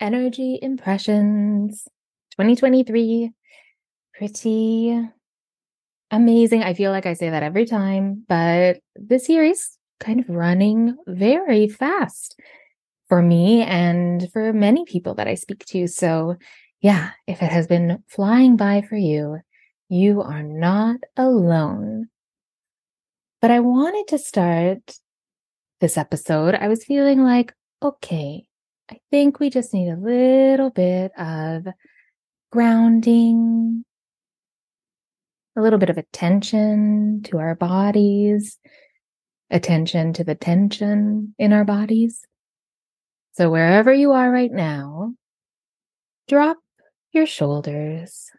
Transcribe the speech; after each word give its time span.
Energy 0.00 0.58
Impressions 0.60 1.84
2023. 2.32 3.30
Pretty 4.14 5.00
amazing. 6.10 6.62
I 6.62 6.74
feel 6.74 6.90
like 6.90 7.06
I 7.06 7.14
say 7.14 7.30
that 7.30 7.42
every 7.42 7.66
time, 7.66 8.24
but 8.28 8.80
this 8.96 9.28
year 9.28 9.44
is 9.44 9.76
kind 10.00 10.20
of 10.20 10.28
running 10.28 10.96
very 11.06 11.68
fast 11.68 12.40
for 13.08 13.22
me 13.22 13.62
and 13.62 14.30
for 14.32 14.52
many 14.52 14.84
people 14.84 15.14
that 15.14 15.28
I 15.28 15.34
speak 15.34 15.64
to. 15.66 15.86
So, 15.86 16.36
yeah, 16.80 17.10
if 17.26 17.42
it 17.42 17.50
has 17.50 17.66
been 17.66 18.02
flying 18.08 18.56
by 18.56 18.82
for 18.82 18.96
you, 18.96 19.38
you 19.88 20.22
are 20.22 20.42
not 20.42 21.00
alone. 21.16 22.08
But 23.40 23.50
I 23.50 23.60
wanted 23.60 24.06
to 24.08 24.18
start 24.18 24.96
this 25.80 25.96
episode. 25.96 26.54
I 26.54 26.68
was 26.68 26.84
feeling 26.84 27.24
like, 27.24 27.54
okay, 27.82 28.46
I 28.90 28.98
think 29.10 29.38
we 29.38 29.50
just 29.50 29.72
need 29.72 29.88
a 29.88 29.96
little 29.96 30.70
bit 30.70 31.12
of 31.16 31.66
grounding, 32.50 33.84
a 35.56 35.60
little 35.60 35.78
bit 35.78 35.90
of 35.90 35.98
attention 35.98 37.22
to 37.24 37.38
our 37.38 37.54
bodies, 37.54 38.58
attention 39.48 40.12
to 40.14 40.24
the 40.24 40.34
tension 40.34 41.34
in 41.38 41.52
our 41.52 41.64
bodies. 41.64 42.24
So, 43.32 43.48
wherever 43.48 43.92
you 43.92 44.10
are 44.10 44.30
right 44.30 44.50
now, 44.50 45.14
drop 46.26 46.56
your 47.12 47.26
shoulders, 47.26 48.30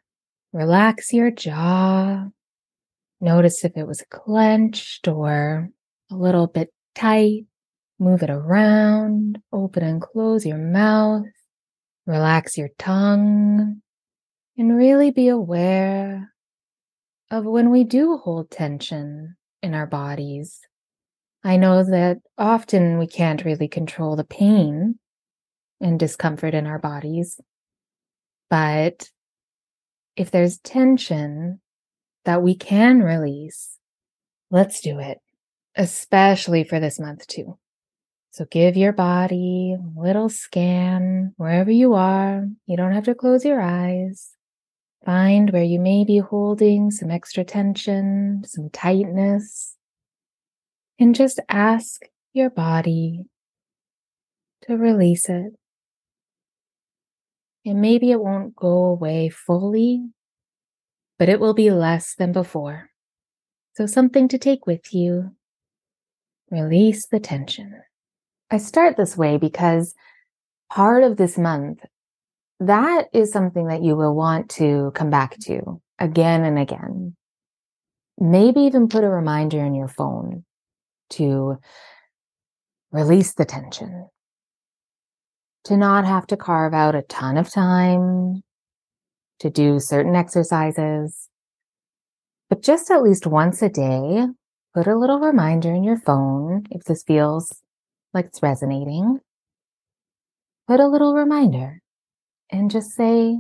relax 0.52 1.14
your 1.14 1.32
jaw. 1.32 2.26
Notice 3.22 3.64
if 3.64 3.78
it 3.78 3.88
was 3.88 4.04
clenched 4.10 5.08
or 5.08 5.70
a 6.10 6.16
little 6.16 6.48
bit 6.48 6.74
tight. 6.94 7.46
Move 8.02 8.24
it 8.24 8.32
around, 8.32 9.38
open 9.54 9.84
and 9.84 10.02
close 10.02 10.44
your 10.44 10.58
mouth, 10.58 11.28
relax 12.08 12.58
your 12.58 12.70
tongue, 12.80 13.80
and 14.58 14.76
really 14.76 15.12
be 15.12 15.28
aware 15.28 16.34
of 17.30 17.46
when 17.46 17.70
we 17.70 17.84
do 17.84 18.18
hold 18.18 18.50
tension 18.50 19.36
in 19.62 19.76
our 19.76 19.86
bodies. 19.86 20.62
I 21.44 21.58
know 21.58 21.84
that 21.84 22.18
often 22.40 22.98
we 22.98 23.06
can't 23.06 23.46
really 23.46 23.68
control 23.68 24.16
the 24.16 24.24
pain 24.24 24.98
and 25.80 26.00
discomfort 26.00 26.56
in 26.56 26.66
our 26.66 26.80
bodies, 26.80 27.40
but 28.50 29.12
if 30.16 30.32
there's 30.32 30.58
tension 30.58 31.62
that 32.26 32.42
we 32.42 32.56
can 32.56 33.04
release, 33.04 33.78
let's 34.50 34.82
do 34.82 34.98
it, 34.98 35.20
especially 35.76 36.64
for 36.64 36.80
this 36.80 37.00
month 37.00 37.28
too. 37.28 37.60
So 38.32 38.46
give 38.46 38.78
your 38.78 38.94
body 38.94 39.76
a 39.78 40.00
little 40.00 40.30
scan 40.30 41.34
wherever 41.36 41.70
you 41.70 41.96
are. 41.96 42.48
You 42.66 42.78
don't 42.78 42.94
have 42.94 43.04
to 43.04 43.16
close 43.16 43.44
your 43.44 43.60
eyes. 43.60 44.32
Find 45.06 45.50
where 45.50 45.64
you 45.64 45.80
may 45.80 46.06
be 46.06 46.20
holding 46.20 46.92
some 46.92 47.12
extra 47.12 47.44
tension, 47.44 48.44
some 48.46 48.70
tightness, 48.70 49.76
and 50.98 51.14
just 51.14 51.42
ask 51.50 52.04
your 52.32 52.50
body 52.50 53.26
to 54.62 54.78
release 54.78 55.28
it. 55.28 55.54
And 57.66 57.82
maybe 57.82 58.12
it 58.12 58.22
won't 58.22 58.56
go 58.56 58.86
away 58.86 59.28
fully, 59.28 60.06
but 61.20 61.28
it 61.28 61.42
will 61.42 61.54
be 61.54 61.70
less 61.70 62.16
than 62.16 62.32
before. 62.32 62.92
So 63.76 63.88
something 63.88 64.30
to 64.30 64.38
take 64.38 64.66
with 64.66 64.94
you. 64.94 65.36
Release 66.50 67.08
the 67.08 67.20
tension. 67.20 67.82
I 68.52 68.58
start 68.58 68.98
this 68.98 69.16
way 69.16 69.38
because 69.38 69.96
part 70.70 71.04
of 71.04 71.16
this 71.16 71.38
month, 71.38 71.86
that 72.60 73.06
is 73.14 73.32
something 73.32 73.68
that 73.68 73.82
you 73.82 73.96
will 73.96 74.14
want 74.14 74.50
to 74.52 74.92
come 74.94 75.10
back 75.10 75.38
to 75.46 75.82
again 76.00 76.44
and 76.44 76.60
again. 76.60 77.16
Maybe 78.20 78.62
even 78.62 78.90
put 78.90 79.06
a 79.06 79.10
reminder 79.10 79.64
in 79.64 79.74
your 79.74 79.88
phone 79.88 80.44
to 81.12 81.60
release 82.92 83.34
the 83.34 83.46
tension, 83.46 84.10
to 85.64 85.78
not 85.78 86.04
have 86.04 86.28
to 86.28 86.38
carve 86.38 86.74
out 86.74 86.94
a 86.94 87.04
ton 87.04 87.38
of 87.38 87.50
time 87.50 88.44
to 89.40 89.50
do 89.50 89.80
certain 89.80 90.14
exercises, 90.14 91.30
but 92.50 92.62
just 92.62 92.92
at 92.92 93.02
least 93.02 93.26
once 93.26 93.62
a 93.62 93.70
day, 93.70 94.28
put 94.74 94.88
a 94.88 94.98
little 94.98 95.22
reminder 95.22 95.74
in 95.74 95.86
your 95.86 95.98
phone 95.98 96.66
if 96.70 96.84
this 96.84 97.02
feels 97.02 97.61
like 98.14 98.26
it's 98.26 98.44
resonating, 98.44 99.20
put 100.68 100.80
a 100.80 100.88
little 100.88 101.14
reminder 101.14 101.82
and 102.50 102.72
just 102.72 102.92
say, 102.92 103.40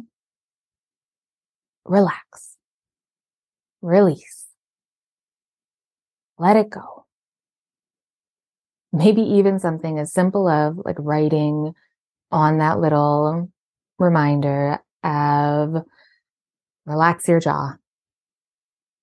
relax, 1.85 2.57
release, 3.81 4.45
let 6.37 6.55
it 6.55 6.69
go. 6.69 7.05
Maybe 8.93 9.21
even 9.21 9.59
something 9.59 9.99
as 9.99 10.11
simple 10.11 10.47
of 10.47 10.79
like 10.83 10.97
writing 10.99 11.73
on 12.31 12.57
that 12.57 12.79
little 12.79 13.49
reminder 13.99 14.79
of 15.03 15.85
relax 16.85 17.27
your 17.27 17.39
jaw. 17.39 17.75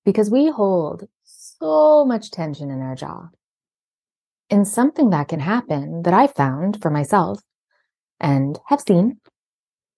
Because 0.04 0.30
we 0.30 0.50
hold 0.50 1.08
so 1.24 2.04
much 2.04 2.30
tension 2.30 2.70
in 2.70 2.80
our 2.80 2.94
jaw. 2.94 3.28
And 4.50 4.66
something 4.66 5.10
that 5.10 5.28
can 5.28 5.40
happen 5.40 6.02
that 6.02 6.14
I've 6.14 6.34
found 6.34 6.80
for 6.80 6.90
myself 6.90 7.40
and 8.18 8.58
have 8.66 8.80
seen 8.80 9.20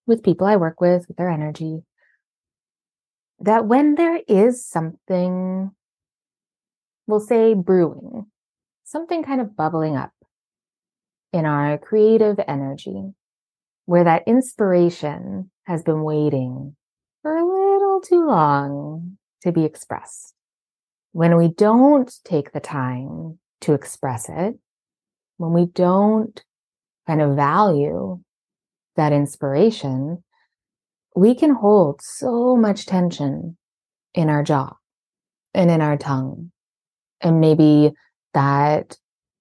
with 0.05 0.23
people 0.23 0.45
I 0.45 0.57
work 0.57 0.81
with, 0.81 1.07
with 1.07 1.17
their 1.17 1.29
energy, 1.29 1.83
that 3.39 3.65
when 3.65 3.95
there 3.95 4.19
is 4.27 4.65
something, 4.65 5.71
we'll 7.07 7.21
say 7.21 7.53
brewing, 7.53 8.25
something 8.83 9.23
kind 9.23 9.39
of 9.39 9.55
bubbling 9.55 9.95
up 9.95 10.11
in 11.31 11.45
our 11.45 11.77
creative 11.77 12.37
energy, 12.45 13.13
where 13.85 14.03
that 14.03 14.23
inspiration 14.27 15.49
has 15.63 15.81
been 15.81 16.03
waiting 16.03 16.75
for 17.21 17.37
a 17.37 17.45
little 17.45 18.01
too 18.01 18.27
long 18.27 19.17
to 19.43 19.51
be 19.51 19.63
expressed. 19.63 20.33
When 21.13 21.37
we 21.37 21.47
don't 21.47 22.13
take 22.25 22.51
the 22.51 22.59
time 22.59 23.39
to 23.61 23.73
express 23.73 24.29
it, 24.29 24.55
when 25.37 25.53
we 25.53 25.65
don't 25.65 26.43
kind 27.07 27.21
of 27.21 27.35
value 27.35 28.19
that 28.95 29.13
inspiration, 29.13 30.23
we 31.15 31.35
can 31.35 31.51
hold 31.51 32.01
so 32.01 32.55
much 32.55 32.85
tension 32.85 33.57
in 34.13 34.29
our 34.29 34.43
jaw 34.43 34.73
and 35.53 35.71
in 35.71 35.81
our 35.81 35.97
tongue. 35.97 36.51
And 37.21 37.39
maybe 37.39 37.91
that 38.33 38.97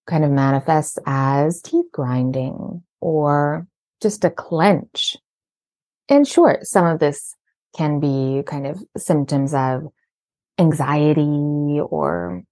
kind 0.07 0.25
of 0.25 0.31
manifests 0.31 0.99
as 1.07 1.63
teeth 1.63 1.87
grinding 1.93 2.83
or 3.01 3.67
just 4.03 4.25
a 4.25 4.31
clench. 4.31 5.17
And 6.09 6.27
sure, 6.27 6.59
some 6.63 6.87
of 6.87 6.99
this 6.99 7.37
can 7.77 8.01
be 8.01 8.43
kind 8.45 8.67
of 8.67 8.83
symptoms 8.97 9.55
of 9.55 9.85
anxiety 10.59 11.81
or 11.81 12.43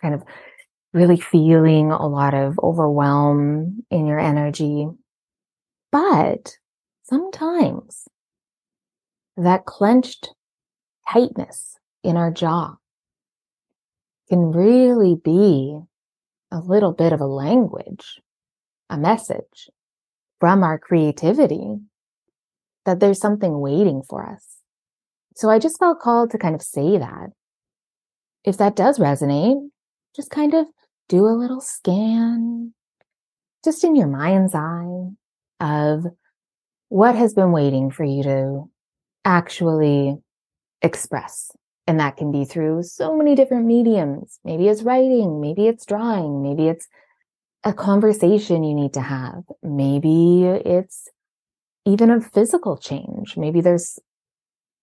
kind 0.00 0.14
of 0.14 0.22
really 0.94 1.20
feeling 1.20 1.90
a 1.90 2.06
lot 2.06 2.32
of 2.34 2.58
overwhelm 2.62 3.84
in 3.90 4.06
your 4.06 4.18
energy. 4.18 4.86
But 5.90 6.56
sometimes 7.02 8.06
that 9.36 9.66
clenched 9.66 10.30
tightness 11.10 11.76
in 12.04 12.16
our 12.16 12.30
jaw 12.30 12.76
can 14.28 14.52
really 14.52 15.16
be 15.22 15.80
a 16.52 16.60
little 16.60 16.92
bit 16.92 17.12
of 17.12 17.20
a 17.20 17.26
language, 17.26 18.20
a 18.88 18.96
message 18.96 19.68
from 20.38 20.62
our 20.62 20.78
creativity 20.78 21.78
that 22.86 23.00
there's 23.00 23.20
something 23.20 23.60
waiting 23.60 24.02
for 24.08 24.24
us. 24.24 24.58
So 25.34 25.50
I 25.50 25.58
just 25.58 25.80
felt 25.80 25.98
called 25.98 26.30
to 26.30 26.38
kind 26.38 26.54
of 26.54 26.62
say 26.62 26.98
that. 26.98 27.30
If 28.44 28.56
that 28.58 28.76
does 28.76 29.00
resonate, 29.00 29.68
just 30.14 30.30
kind 30.30 30.54
of 30.54 30.66
do 31.08 31.26
a 31.26 31.38
little 31.38 31.60
scan 31.60 32.72
just 33.64 33.84
in 33.84 33.96
your 33.96 34.06
mind's 34.06 34.54
eye 34.54 35.08
of 35.60 36.04
what 36.88 37.14
has 37.14 37.34
been 37.34 37.52
waiting 37.52 37.90
for 37.90 38.04
you 38.04 38.22
to 38.22 38.70
actually 39.24 40.16
express? 40.82 41.50
And 41.86 42.00
that 42.00 42.16
can 42.16 42.32
be 42.32 42.44
through 42.44 42.82
so 42.84 43.16
many 43.16 43.34
different 43.34 43.66
mediums. 43.66 44.38
Maybe 44.44 44.68
it's 44.68 44.82
writing, 44.82 45.40
maybe 45.40 45.66
it's 45.66 45.84
drawing, 45.84 46.42
maybe 46.42 46.68
it's 46.68 46.88
a 47.62 47.72
conversation 47.72 48.64
you 48.64 48.74
need 48.74 48.92
to 48.94 49.00
have. 49.00 49.42
Maybe 49.62 50.44
it's 50.44 51.08
even 51.86 52.10
a 52.10 52.20
physical 52.20 52.76
change. 52.76 53.36
Maybe 53.36 53.60
there's 53.60 53.98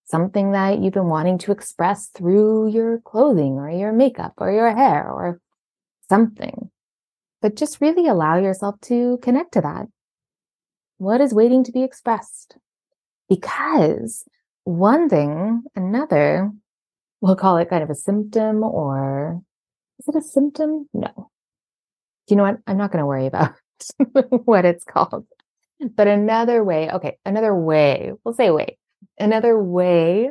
something 0.05 0.51
that 0.51 0.79
you've 0.79 0.93
been 0.93 1.07
wanting 1.07 1.37
to 1.39 1.51
express 1.51 2.07
through 2.07 2.69
your 2.69 2.99
clothing 2.99 3.53
or 3.53 3.69
your 3.69 3.93
makeup 3.93 4.33
or 4.37 4.51
your 4.51 4.75
hair 4.75 5.09
or 5.09 5.39
something. 6.11 6.69
But 7.41 7.55
just 7.55 7.79
really 7.79 8.07
allow 8.07 8.37
yourself 8.37 8.75
to 8.81 9.17
connect 9.21 9.53
to 9.53 9.61
that. 9.61 9.87
What 10.97 11.21
is 11.21 11.33
waiting 11.33 11.63
to 11.63 11.71
be 11.71 11.83
expressed? 11.83 12.57
Because 13.29 14.25
one 14.65 15.07
thing, 15.07 15.63
another, 15.73 16.51
we'll 17.21 17.37
call 17.37 17.55
it 17.57 17.69
kind 17.69 17.81
of 17.81 17.89
a 17.89 17.95
symptom 17.95 18.61
or 18.61 19.41
is 19.99 20.07
it 20.09 20.17
a 20.17 20.21
symptom? 20.21 20.89
No. 20.93 21.31
You 22.27 22.35
know 22.35 22.43
what? 22.43 22.57
I'm 22.67 22.77
not 22.77 22.91
going 22.91 23.01
to 23.01 23.07
worry 23.07 23.27
about 23.27 23.53
what 24.45 24.65
it's 24.65 24.83
called. 24.83 25.25
But 25.95 26.07
another 26.07 26.61
way, 26.63 26.91
okay, 26.91 27.17
another 27.25 27.55
way, 27.55 28.11
we'll 28.23 28.35
say 28.35 28.51
way, 28.51 28.77
another 29.17 29.57
way 29.57 30.29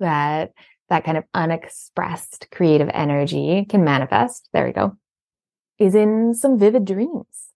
that 0.00 0.52
that 0.88 1.04
kind 1.04 1.18
of 1.18 1.24
unexpressed 1.34 2.48
creative 2.50 2.88
energy 2.92 3.66
can 3.68 3.84
manifest, 3.84 4.48
there 4.52 4.64
we 4.64 4.72
go, 4.72 4.96
is 5.78 5.94
in 5.94 6.34
some 6.34 6.58
vivid 6.58 6.84
dreams. 6.84 7.48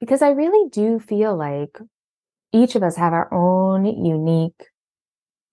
Because 0.00 0.22
I 0.22 0.30
really 0.30 0.68
do 0.70 0.98
feel 0.98 1.36
like 1.36 1.78
each 2.52 2.74
of 2.74 2.82
us 2.82 2.96
have 2.96 3.12
our 3.12 3.32
own 3.32 3.86
unique 3.86 4.70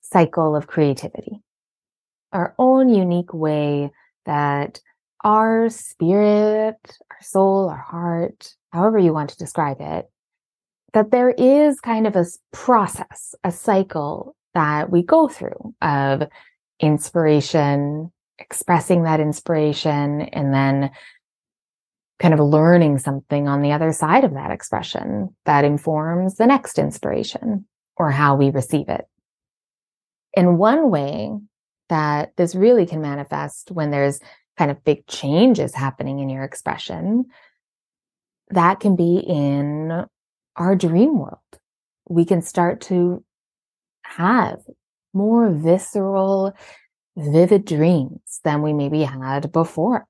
cycle 0.01 0.55
of 0.55 0.67
creativity, 0.67 1.41
our 2.31 2.53
own 2.59 2.89
unique 2.89 3.33
way 3.33 3.91
that 4.25 4.79
our 5.23 5.69
spirit, 5.69 6.75
our 7.09 7.21
soul, 7.21 7.69
our 7.69 7.77
heart, 7.77 8.55
however 8.71 8.99
you 8.99 9.13
want 9.13 9.29
to 9.29 9.37
describe 9.37 9.77
it, 9.79 10.09
that 10.93 11.11
there 11.11 11.31
is 11.31 11.79
kind 11.79 12.05
of 12.05 12.15
a 12.15 12.25
process, 12.51 13.33
a 13.43 13.51
cycle 13.51 14.35
that 14.53 14.91
we 14.91 15.01
go 15.01 15.27
through 15.27 15.73
of 15.81 16.23
inspiration, 16.79 18.11
expressing 18.39 19.03
that 19.03 19.19
inspiration, 19.19 20.21
and 20.21 20.53
then 20.53 20.91
kind 22.19 22.33
of 22.33 22.39
learning 22.39 22.99
something 22.99 23.47
on 23.47 23.61
the 23.61 23.71
other 23.71 23.91
side 23.91 24.23
of 24.23 24.33
that 24.33 24.51
expression 24.51 25.35
that 25.45 25.65
informs 25.65 26.35
the 26.35 26.47
next 26.47 26.77
inspiration 26.77 27.65
or 27.97 28.11
how 28.11 28.35
we 28.35 28.49
receive 28.49 28.89
it. 28.89 29.05
In 30.33 30.57
one 30.57 30.89
way 30.89 31.31
that 31.89 32.33
this 32.37 32.55
really 32.55 32.85
can 32.85 33.01
manifest 33.01 33.71
when 33.71 33.91
there's 33.91 34.19
kind 34.57 34.71
of 34.71 34.83
big 34.83 35.05
changes 35.07 35.75
happening 35.75 36.19
in 36.19 36.29
your 36.29 36.43
expression, 36.43 37.25
that 38.49 38.79
can 38.79 38.95
be 38.95 39.17
in 39.17 40.05
our 40.55 40.75
dream 40.75 41.17
world. 41.17 41.37
We 42.07 42.25
can 42.25 42.41
start 42.41 42.81
to 42.81 43.23
have 44.03 44.59
more 45.13 45.49
visceral, 45.49 46.53
vivid 47.15 47.65
dreams 47.65 48.39
than 48.43 48.61
we 48.61 48.73
maybe 48.73 49.03
had 49.03 49.51
before. 49.51 50.05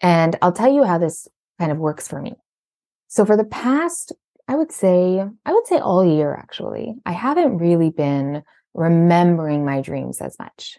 And 0.00 0.36
I'll 0.42 0.52
tell 0.52 0.72
you 0.72 0.84
how 0.84 0.98
this 0.98 1.28
kind 1.58 1.72
of 1.72 1.78
works 1.78 2.06
for 2.06 2.20
me. 2.20 2.34
So 3.08 3.24
for 3.24 3.36
the 3.36 3.44
past, 3.44 4.12
I 4.48 4.54
would 4.54 4.72
say, 4.72 5.24
I 5.44 5.52
would 5.52 5.66
say 5.66 5.78
all 5.78 6.04
year 6.04 6.34
actually, 6.34 6.94
I 7.04 7.12
haven't 7.12 7.58
really 7.58 7.90
been 7.90 8.42
remembering 8.74 9.64
my 9.64 9.80
dreams 9.80 10.20
as 10.20 10.38
much. 10.38 10.78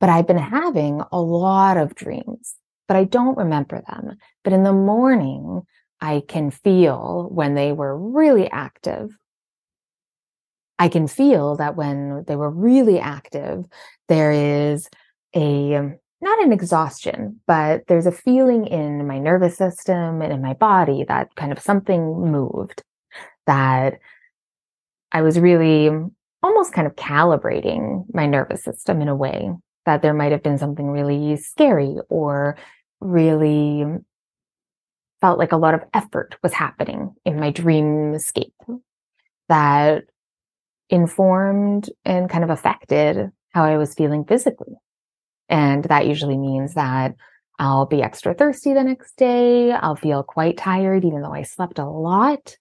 But 0.00 0.08
I've 0.08 0.26
been 0.26 0.38
having 0.38 1.00
a 1.12 1.20
lot 1.20 1.76
of 1.76 1.94
dreams, 1.94 2.56
but 2.88 2.96
I 2.96 3.04
don't 3.04 3.38
remember 3.38 3.82
them. 3.88 4.16
But 4.42 4.52
in 4.52 4.64
the 4.64 4.72
morning, 4.72 5.62
I 6.00 6.22
can 6.26 6.50
feel 6.50 7.28
when 7.30 7.54
they 7.54 7.72
were 7.72 7.96
really 7.96 8.50
active. 8.50 9.10
I 10.78 10.88
can 10.88 11.06
feel 11.06 11.56
that 11.56 11.76
when 11.76 12.24
they 12.26 12.36
were 12.36 12.50
really 12.50 12.98
active, 12.98 13.64
there 14.08 14.32
is 14.32 14.88
a, 15.36 15.92
not 16.20 16.42
an 16.42 16.52
exhaustion, 16.52 17.40
but 17.46 17.86
there's 17.86 18.06
a 18.06 18.12
feeling 18.12 18.66
in 18.66 19.06
my 19.06 19.18
nervous 19.18 19.56
system 19.56 20.20
and 20.20 20.32
in 20.32 20.42
my 20.42 20.54
body 20.54 21.04
that 21.08 21.34
kind 21.34 21.52
of 21.52 21.58
something 21.58 22.30
moved 22.30 22.82
that 23.46 23.98
I 25.12 25.22
was 25.22 25.38
really 25.38 25.90
almost 26.42 26.72
kind 26.72 26.86
of 26.86 26.96
calibrating 26.96 28.04
my 28.12 28.26
nervous 28.26 28.62
system 28.62 29.00
in 29.00 29.08
a 29.08 29.16
way 29.16 29.50
that 29.86 30.02
there 30.02 30.14
might 30.14 30.32
have 30.32 30.42
been 30.42 30.58
something 30.58 30.88
really 30.88 31.36
scary 31.36 31.96
or 32.08 32.56
really 33.00 33.84
felt 35.20 35.38
like 35.38 35.52
a 35.52 35.56
lot 35.56 35.74
of 35.74 35.82
effort 35.92 36.36
was 36.42 36.52
happening 36.52 37.14
in 37.24 37.38
my 37.40 37.52
dreamscape 37.52 38.52
that 39.48 40.04
informed 40.88 41.90
and 42.04 42.30
kind 42.30 42.44
of 42.44 42.50
affected 42.50 43.30
how 43.52 43.64
I 43.64 43.76
was 43.76 43.94
feeling 43.94 44.24
physically. 44.24 44.74
And 45.50 45.84
that 45.84 46.06
usually 46.06 46.38
means 46.38 46.74
that 46.74 47.14
I'll 47.58 47.84
be 47.84 48.02
extra 48.02 48.32
thirsty 48.32 48.72
the 48.72 48.84
next 48.84 49.16
day. 49.16 49.72
I'll 49.72 49.96
feel 49.96 50.22
quite 50.22 50.56
tired, 50.56 51.04
even 51.04 51.20
though 51.20 51.34
I 51.34 51.42
slept 51.42 51.78
a 51.78 51.84
lot. 51.84 52.56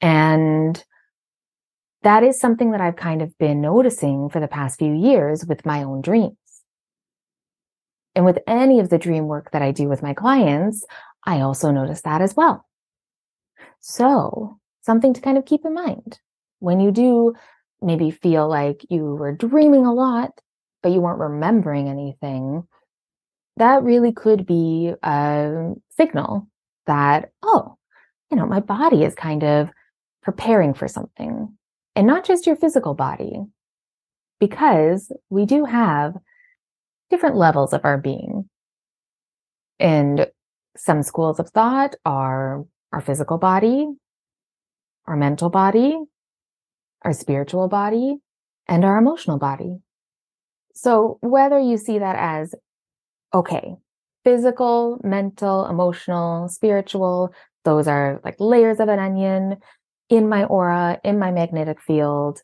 And 0.00 0.82
that 2.02 2.22
is 2.22 2.40
something 2.40 2.70
that 2.70 2.80
I've 2.80 2.96
kind 2.96 3.20
of 3.20 3.36
been 3.38 3.60
noticing 3.60 4.30
for 4.30 4.40
the 4.40 4.48
past 4.48 4.78
few 4.78 4.94
years 4.94 5.44
with 5.44 5.66
my 5.66 5.82
own 5.82 6.00
dreams. 6.00 6.36
And 8.14 8.24
with 8.24 8.38
any 8.46 8.80
of 8.80 8.88
the 8.88 8.98
dream 8.98 9.26
work 9.26 9.50
that 9.50 9.62
I 9.62 9.72
do 9.72 9.88
with 9.88 10.02
my 10.02 10.14
clients, 10.14 10.84
I 11.24 11.40
also 11.40 11.70
notice 11.70 12.02
that 12.02 12.22
as 12.22 12.34
well. 12.34 12.64
So 13.80 14.58
something 14.82 15.12
to 15.12 15.20
kind 15.20 15.36
of 15.36 15.44
keep 15.44 15.64
in 15.64 15.74
mind 15.74 16.20
when 16.60 16.80
you 16.80 16.90
do 16.90 17.34
maybe 17.82 18.10
feel 18.10 18.48
like 18.48 18.84
you 18.88 19.04
were 19.04 19.32
dreaming 19.32 19.84
a 19.84 19.92
lot, 19.92 20.30
but 20.82 20.92
you 20.92 21.00
weren't 21.00 21.20
remembering 21.20 21.88
anything. 21.88 22.66
That 23.56 23.82
really 23.82 24.12
could 24.12 24.46
be 24.46 24.92
a 25.02 25.72
signal 25.96 26.48
that, 26.86 27.32
oh, 27.42 27.76
you 28.30 28.36
know, 28.36 28.46
my 28.46 28.60
body 28.60 29.04
is 29.04 29.14
kind 29.14 29.42
of 29.42 29.70
preparing 30.22 30.74
for 30.74 30.86
something 30.86 31.56
and 31.96 32.06
not 32.06 32.24
just 32.24 32.46
your 32.46 32.56
physical 32.56 32.94
body, 32.94 33.40
because 34.38 35.10
we 35.30 35.46
do 35.46 35.64
have 35.64 36.14
different 37.10 37.36
levels 37.36 37.72
of 37.72 37.80
our 37.84 37.98
being. 37.98 38.48
And 39.80 40.28
some 40.76 41.02
schools 41.02 41.40
of 41.40 41.50
thought 41.50 41.96
are 42.04 42.64
our 42.92 43.00
physical 43.00 43.38
body, 43.38 43.88
our 45.06 45.16
mental 45.16 45.50
body, 45.50 45.98
our 47.02 47.12
spiritual 47.12 47.68
body, 47.68 48.18
and 48.68 48.84
our 48.84 48.98
emotional 48.98 49.38
body. 49.38 49.78
So 50.80 51.18
whether 51.22 51.58
you 51.58 51.76
see 51.76 51.98
that 51.98 52.14
as, 52.16 52.54
okay, 53.34 53.74
physical, 54.22 55.00
mental, 55.02 55.66
emotional, 55.66 56.48
spiritual, 56.48 57.34
those 57.64 57.88
are 57.88 58.20
like 58.24 58.36
layers 58.38 58.78
of 58.78 58.88
an 58.88 59.00
onion 59.00 59.56
in 60.08 60.28
my 60.28 60.44
aura, 60.44 61.00
in 61.02 61.18
my 61.18 61.32
magnetic 61.32 61.80
field. 61.82 62.42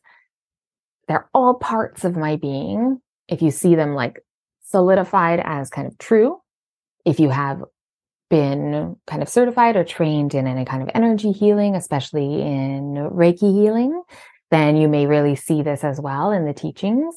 They're 1.07 1.29
all 1.33 1.53
parts 1.53 2.03
of 2.03 2.17
my 2.17 2.35
being. 2.35 2.99
If 3.29 3.41
you 3.41 3.51
see 3.51 3.75
them 3.75 3.95
like 3.95 4.19
solidified 4.63 5.39
as 5.41 5.69
kind 5.69 5.87
of 5.87 5.97
true, 5.97 6.41
if 7.05 7.21
you 7.21 7.29
have 7.29 7.63
been 8.29 8.97
kind 9.07 9.21
of 9.21 9.29
certified 9.29 9.77
or 9.77 9.85
trained 9.85 10.35
in 10.35 10.45
any 10.45 10.65
kind 10.65 10.83
of 10.83 10.89
energy 10.93 11.31
healing, 11.31 11.73
especially 11.73 12.41
in 12.41 12.95
Reiki 13.13 13.53
healing, 13.53 14.03
then 14.51 14.75
you 14.75 14.89
may 14.89 15.05
really 15.05 15.35
see 15.35 15.61
this 15.61 15.85
as 15.85 16.01
well 16.01 16.33
in 16.33 16.45
the 16.45 16.53
teachings. 16.53 17.15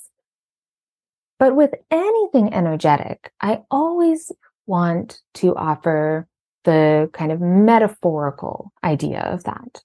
But 1.38 1.54
with 1.54 1.74
anything 1.90 2.52
energetic, 2.52 3.32
I 3.40 3.60
always 3.70 4.32
want 4.66 5.20
to 5.34 5.54
offer 5.54 6.26
the 6.64 7.08
kind 7.12 7.32
of 7.32 7.40
metaphorical 7.40 8.72
idea 8.82 9.20
of 9.20 9.44
that 9.44 9.82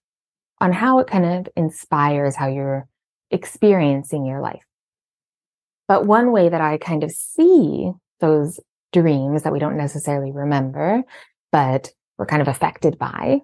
on 0.59 0.73
how 0.73 0.99
it 0.99 1.07
kind 1.07 1.25
of 1.25 1.47
inspires 1.55 2.35
how 2.35 2.47
you're 2.47 2.87
experiencing 3.31 4.25
your 4.25 4.41
life. 4.41 4.63
But 5.87 6.05
one 6.05 6.31
way 6.31 6.49
that 6.49 6.61
I 6.61 6.77
kind 6.77 7.03
of 7.03 7.11
see 7.11 7.91
those 8.19 8.59
dreams 8.91 9.43
that 9.43 9.53
we 9.53 9.59
don't 9.59 9.77
necessarily 9.77 10.31
remember, 10.31 11.03
but 11.51 11.91
we're 12.17 12.25
kind 12.25 12.41
of 12.41 12.47
affected 12.47 12.97
by 12.97 13.41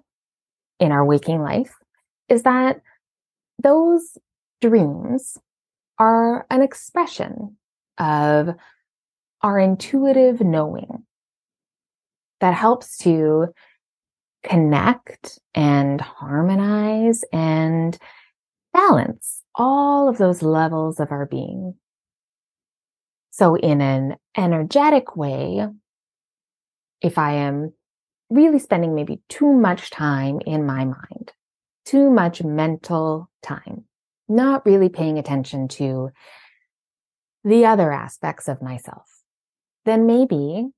in 0.78 0.92
our 0.92 1.04
waking 1.04 1.42
life 1.42 1.72
is 2.28 2.44
that 2.44 2.80
those 3.62 4.16
dreams 4.60 5.36
are 5.98 6.46
an 6.50 6.62
expression 6.62 7.56
of 8.00 8.54
our 9.42 9.58
intuitive 9.58 10.40
knowing 10.40 11.04
that 12.40 12.54
helps 12.54 12.96
to 12.98 13.48
connect 14.42 15.38
and 15.54 16.00
harmonize 16.00 17.24
and 17.32 17.98
balance 18.72 19.42
all 19.54 20.08
of 20.08 20.18
those 20.18 20.42
levels 20.42 20.98
of 20.98 21.12
our 21.12 21.26
being. 21.26 21.74
So 23.30 23.56
in 23.56 23.80
an 23.80 24.16
energetic 24.36 25.16
way, 25.16 25.66
if 27.02 27.18
I 27.18 27.32
am 27.34 27.72
really 28.30 28.58
spending 28.58 28.94
maybe 28.94 29.20
too 29.28 29.52
much 29.52 29.90
time 29.90 30.40
in 30.46 30.64
my 30.64 30.84
mind, 30.84 31.32
too 31.84 32.10
much 32.10 32.42
mental 32.42 33.28
time, 33.42 33.84
not 34.28 34.64
really 34.64 34.88
paying 34.88 35.18
attention 35.18 35.68
to 35.68 36.10
the 37.44 37.66
other 37.66 37.92
aspects 37.92 38.48
of 38.48 38.62
myself, 38.62 39.06
then 39.84 40.06
maybe 40.06 40.68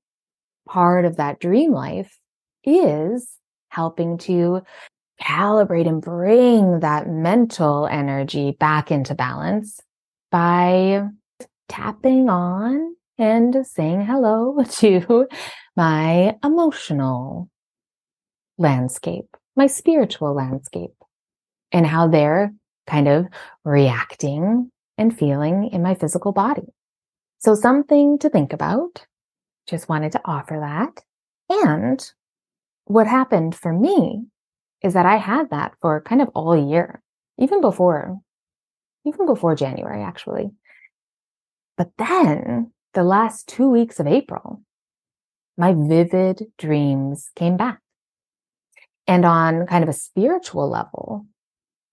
part 0.67 1.05
of 1.05 1.17
that 1.17 1.39
dream 1.39 1.71
life 1.71 2.17
is 2.63 3.29
helping 3.69 4.17
to 4.17 4.61
calibrate 5.21 5.87
and 5.87 6.01
bring 6.01 6.79
that 6.79 7.07
mental 7.07 7.87
energy 7.87 8.55
back 8.59 8.91
into 8.91 9.15
balance 9.15 9.79
by 10.31 11.03
tapping 11.69 12.29
on 12.29 12.95
and 13.17 13.65
saying 13.65 14.05
hello 14.05 14.63
to 14.69 15.27
my 15.75 16.35
emotional 16.43 17.49
landscape, 18.57 19.37
my 19.55 19.67
spiritual 19.67 20.33
landscape, 20.33 20.95
and 21.71 21.85
how 21.85 22.07
they're 22.07 22.53
kind 22.87 23.07
of 23.07 23.27
reacting 23.63 24.71
and 24.97 25.17
feeling 25.17 25.69
in 25.71 25.81
my 25.81 25.95
physical 25.95 26.31
body. 26.31 26.73
So 27.39 27.55
something 27.55 28.17
to 28.19 28.29
think 28.29 28.53
about. 28.53 29.05
Just 29.67 29.89
wanted 29.89 30.11
to 30.13 30.21
offer 30.25 30.57
that. 30.59 31.03
And 31.49 32.05
what 32.85 33.07
happened 33.07 33.55
for 33.55 33.73
me 33.73 34.25
is 34.81 34.93
that 34.93 35.05
I 35.05 35.17
had 35.17 35.49
that 35.49 35.73
for 35.81 36.01
kind 36.01 36.21
of 36.21 36.29
all 36.35 36.55
year, 36.55 37.01
even 37.37 37.61
before, 37.61 38.19
even 39.05 39.25
before 39.25 39.55
January, 39.55 40.03
actually. 40.03 40.51
But 41.77 41.91
then 41.97 42.71
the 42.93 43.03
last 43.03 43.47
two 43.47 43.69
weeks 43.69 43.99
of 43.99 44.07
April, 44.07 44.61
my 45.57 45.73
vivid 45.73 46.47
dreams 46.57 47.29
came 47.35 47.57
back. 47.57 47.79
And 49.07 49.25
on 49.25 49.67
kind 49.67 49.83
of 49.83 49.89
a 49.89 49.93
spiritual 49.93 50.69
level, 50.69 51.25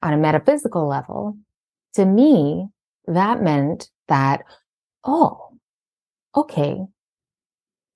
on 0.02 0.12
a 0.12 0.16
metaphysical 0.16 0.86
level, 0.88 1.36
to 1.94 2.04
me, 2.04 2.68
that 3.14 3.42
meant 3.42 3.90
that, 4.08 4.44
oh, 5.04 5.58
okay, 6.34 6.78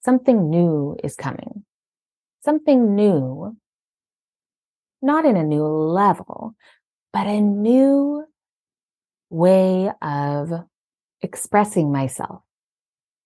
something 0.05 0.51
new 0.51 0.97
is 1.03 1.15
coming. 1.17 1.65
Something 2.45 2.95
new, 2.95 3.57
not 5.01 5.25
in 5.25 5.37
a 5.37 5.45
new 5.45 5.65
level, 5.65 6.55
but 7.13 7.27
a 7.27 7.41
new 7.41 8.25
way 9.31 9.91
of 10.03 10.53
expressing 11.23 11.91
myself. 11.91 12.43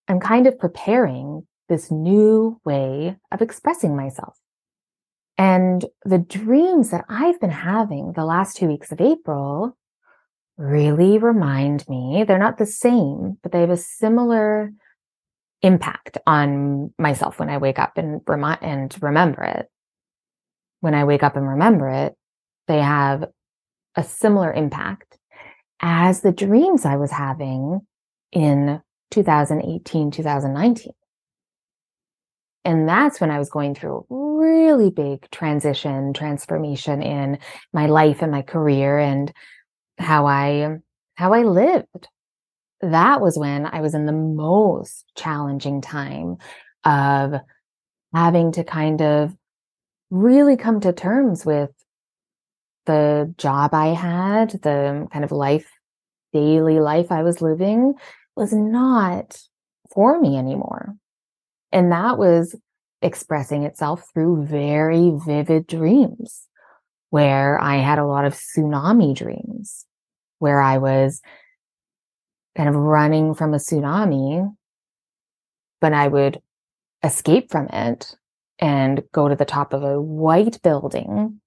I'm 0.07 0.19
kind 0.19 0.47
of 0.47 0.57
preparing 0.57 1.45
this 1.67 1.91
new 1.91 2.59
way 2.65 3.17
of 3.31 3.41
expressing 3.41 3.95
myself. 3.95 4.35
And 5.37 5.85
the 6.03 6.17
dreams 6.17 6.89
that 6.89 7.05
I've 7.07 7.39
been 7.39 7.49
having 7.49 8.13
the 8.13 8.25
last 8.25 8.57
two 8.57 8.67
weeks 8.67 8.91
of 8.91 8.99
April 8.99 9.77
really 10.59 11.17
remind 11.17 11.87
me, 11.87 12.25
they're 12.27 12.37
not 12.37 12.57
the 12.57 12.65
same, 12.65 13.37
but 13.41 13.53
they 13.53 13.61
have 13.61 13.69
a 13.69 13.77
similar 13.77 14.71
impact 15.61 16.17
on 16.27 16.93
myself 16.99 17.39
when 17.39 17.49
I 17.49 17.57
wake 17.57 17.79
up 17.79 17.97
and 17.97 18.21
remind 18.27 18.59
and 18.61 18.95
remember 19.01 19.43
it. 19.43 19.67
When 20.81 20.93
I 20.93 21.05
wake 21.05 21.23
up 21.23 21.37
and 21.37 21.47
remember 21.47 21.87
it, 21.89 22.15
they 22.67 22.81
have 22.81 23.25
a 23.95 24.03
similar 24.03 24.51
impact 24.51 25.17
as 25.81 26.21
the 26.21 26.31
dreams 26.33 26.85
I 26.85 26.97
was 26.97 27.11
having 27.11 27.79
in 28.33 28.81
2018, 29.11 30.11
2019. 30.11 30.91
And 32.65 32.87
that's 32.87 33.21
when 33.21 33.31
I 33.31 33.39
was 33.39 33.49
going 33.49 33.75
through 33.75 33.97
a 33.97 34.03
really 34.09 34.89
big 34.89 35.29
transition, 35.31 36.13
transformation 36.13 37.01
in 37.01 37.39
my 37.71 37.85
life 37.87 38.21
and 38.21 38.31
my 38.31 38.41
career 38.41 38.99
and 38.99 39.31
how 39.99 40.25
I, 40.25 40.77
how 41.15 41.33
I 41.33 41.43
lived. 41.43 42.07
That 42.81 43.21
was 43.21 43.37
when 43.37 43.65
I 43.65 43.81
was 43.81 43.93
in 43.93 44.05
the 44.05 44.13
most 44.13 45.05
challenging 45.15 45.81
time 45.81 46.37
of 46.85 47.33
having 48.13 48.53
to 48.53 48.63
kind 48.63 49.01
of 49.01 49.35
really 50.09 50.57
come 50.57 50.79
to 50.79 50.93
terms 50.93 51.45
with 51.45 51.71
the 52.85 53.33
job 53.37 53.73
I 53.73 53.87
had, 53.87 54.51
the 54.63 55.07
kind 55.11 55.25
of 55.25 55.31
life, 55.31 55.69
daily 56.33 56.79
life 56.79 57.11
I 57.11 57.23
was 57.23 57.41
living 57.41 57.93
was 58.35 58.53
not 58.53 59.39
for 59.93 60.19
me 60.19 60.37
anymore. 60.37 60.95
And 61.71 61.91
that 61.91 62.17
was 62.17 62.55
expressing 63.01 63.63
itself 63.63 64.09
through 64.13 64.45
very 64.45 65.11
vivid 65.25 65.67
dreams 65.67 66.47
where 67.09 67.61
I 67.61 67.77
had 67.77 67.99
a 67.99 68.05
lot 68.05 68.25
of 68.25 68.33
tsunami 68.33 69.15
dreams 69.15 69.85
where 70.39 70.59
I 70.59 70.77
was 70.77 71.21
kind 72.55 72.67
of 72.67 72.75
running 72.75 73.33
from 73.33 73.53
a 73.53 73.57
tsunami, 73.57 74.53
but 75.79 75.93
I 75.93 76.07
would 76.07 76.41
escape 77.03 77.51
from 77.51 77.67
it 77.67 78.15
and 78.59 79.03
go 79.13 79.29
to 79.29 79.35
the 79.35 79.45
top 79.45 79.73
of 79.73 79.83
a 79.83 80.01
white 80.01 80.61
building. 80.61 81.39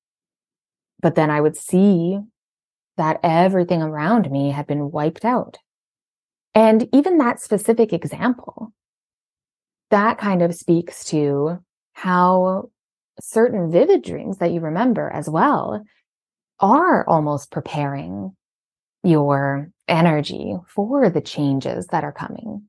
But 1.00 1.14
then 1.14 1.30
I 1.30 1.40
would 1.40 1.56
see 1.56 2.18
that 2.96 3.20
everything 3.22 3.82
around 3.82 4.30
me 4.30 4.50
had 4.50 4.66
been 4.66 4.90
wiped 4.90 5.24
out. 5.24 5.58
And 6.54 6.88
even 6.92 7.18
that 7.18 7.40
specific 7.40 7.92
example, 7.92 8.72
that 9.90 10.18
kind 10.18 10.42
of 10.42 10.54
speaks 10.54 11.04
to 11.06 11.58
how 11.94 12.70
certain 13.20 13.70
vivid 13.70 14.02
dreams 14.02 14.38
that 14.38 14.52
you 14.52 14.60
remember 14.60 15.10
as 15.10 15.28
well 15.28 15.82
are 16.60 17.06
almost 17.08 17.50
preparing 17.50 18.34
your 19.02 19.70
energy 19.88 20.56
for 20.68 21.10
the 21.10 21.20
changes 21.20 21.86
that 21.88 22.04
are 22.04 22.12
coming. 22.12 22.64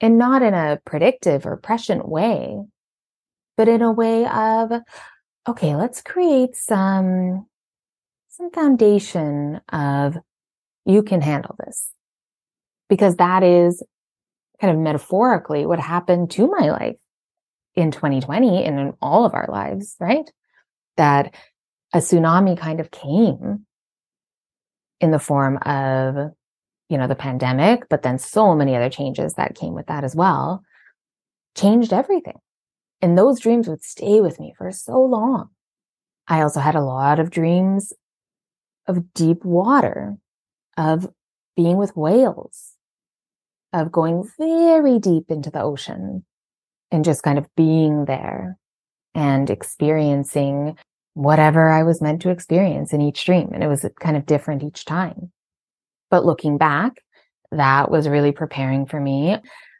And 0.00 0.16
not 0.16 0.42
in 0.42 0.54
a 0.54 0.80
predictive 0.84 1.44
or 1.44 1.56
prescient 1.56 2.08
way, 2.08 2.58
but 3.56 3.68
in 3.68 3.82
a 3.82 3.92
way 3.92 4.26
of, 4.26 4.70
okay, 5.48 5.74
let's 5.74 6.00
create 6.00 6.54
some, 6.54 7.46
some 8.28 8.50
foundation 8.52 9.60
of 9.72 10.16
you 10.84 11.02
can 11.02 11.20
handle 11.20 11.56
this 11.64 11.90
because 12.88 13.16
that 13.16 13.42
is 13.42 13.82
kind 14.60 14.72
of 14.72 14.78
metaphorically 14.78 15.66
what 15.66 15.80
happened 15.80 16.30
to 16.32 16.48
my 16.48 16.70
life 16.70 16.96
in 17.74 17.90
2020 17.90 18.64
and 18.64 18.78
in 18.78 18.92
all 19.02 19.24
of 19.24 19.34
our 19.34 19.48
lives, 19.50 19.96
right? 20.00 20.30
That 20.96 21.34
a 21.92 21.98
tsunami 21.98 22.58
kind 22.58 22.80
of 22.80 22.90
came 22.90 23.66
in 25.00 25.10
the 25.10 25.18
form 25.18 25.58
of, 25.58 26.32
you 26.88 26.98
know, 26.98 27.06
the 27.06 27.14
pandemic, 27.14 27.88
but 27.88 28.02
then 28.02 28.18
so 28.18 28.54
many 28.54 28.74
other 28.74 28.90
changes 28.90 29.34
that 29.34 29.54
came 29.54 29.74
with 29.74 29.86
that 29.86 30.04
as 30.04 30.16
well, 30.16 30.62
changed 31.56 31.92
everything. 31.92 32.38
And 33.00 33.16
those 33.16 33.40
dreams 33.40 33.68
would 33.68 33.82
stay 33.82 34.20
with 34.20 34.40
me 34.40 34.54
for 34.56 34.72
so 34.72 35.00
long. 35.00 35.50
I 36.26 36.42
also 36.42 36.60
had 36.60 36.74
a 36.74 36.82
lot 36.82 37.20
of 37.20 37.30
dreams 37.30 37.92
of 38.86 39.12
deep 39.14 39.44
water, 39.44 40.16
of 40.76 41.08
being 41.56 41.76
with 41.76 41.96
whales, 41.96 42.72
of 43.72 43.92
going 43.92 44.28
very 44.38 44.98
deep 44.98 45.30
into 45.30 45.50
the 45.50 45.62
ocean 45.62 46.24
and 46.90 47.04
just 47.04 47.22
kind 47.22 47.38
of 47.38 47.46
being 47.54 48.06
there 48.06 48.56
and 49.14 49.50
experiencing 49.50 50.76
whatever 51.18 51.68
I 51.68 51.82
was 51.82 52.00
meant 52.00 52.22
to 52.22 52.30
experience 52.30 52.92
in 52.92 53.00
each 53.00 53.24
dream. 53.24 53.50
And 53.52 53.64
it 53.64 53.66
was 53.66 53.84
kind 53.98 54.16
of 54.16 54.24
different 54.24 54.62
each 54.62 54.84
time. 54.84 55.32
But 56.12 56.24
looking 56.24 56.58
back, 56.58 57.02
that 57.50 57.90
was 57.90 58.08
really 58.08 58.30
preparing 58.30 58.86
for 58.86 59.00
me 59.00 59.36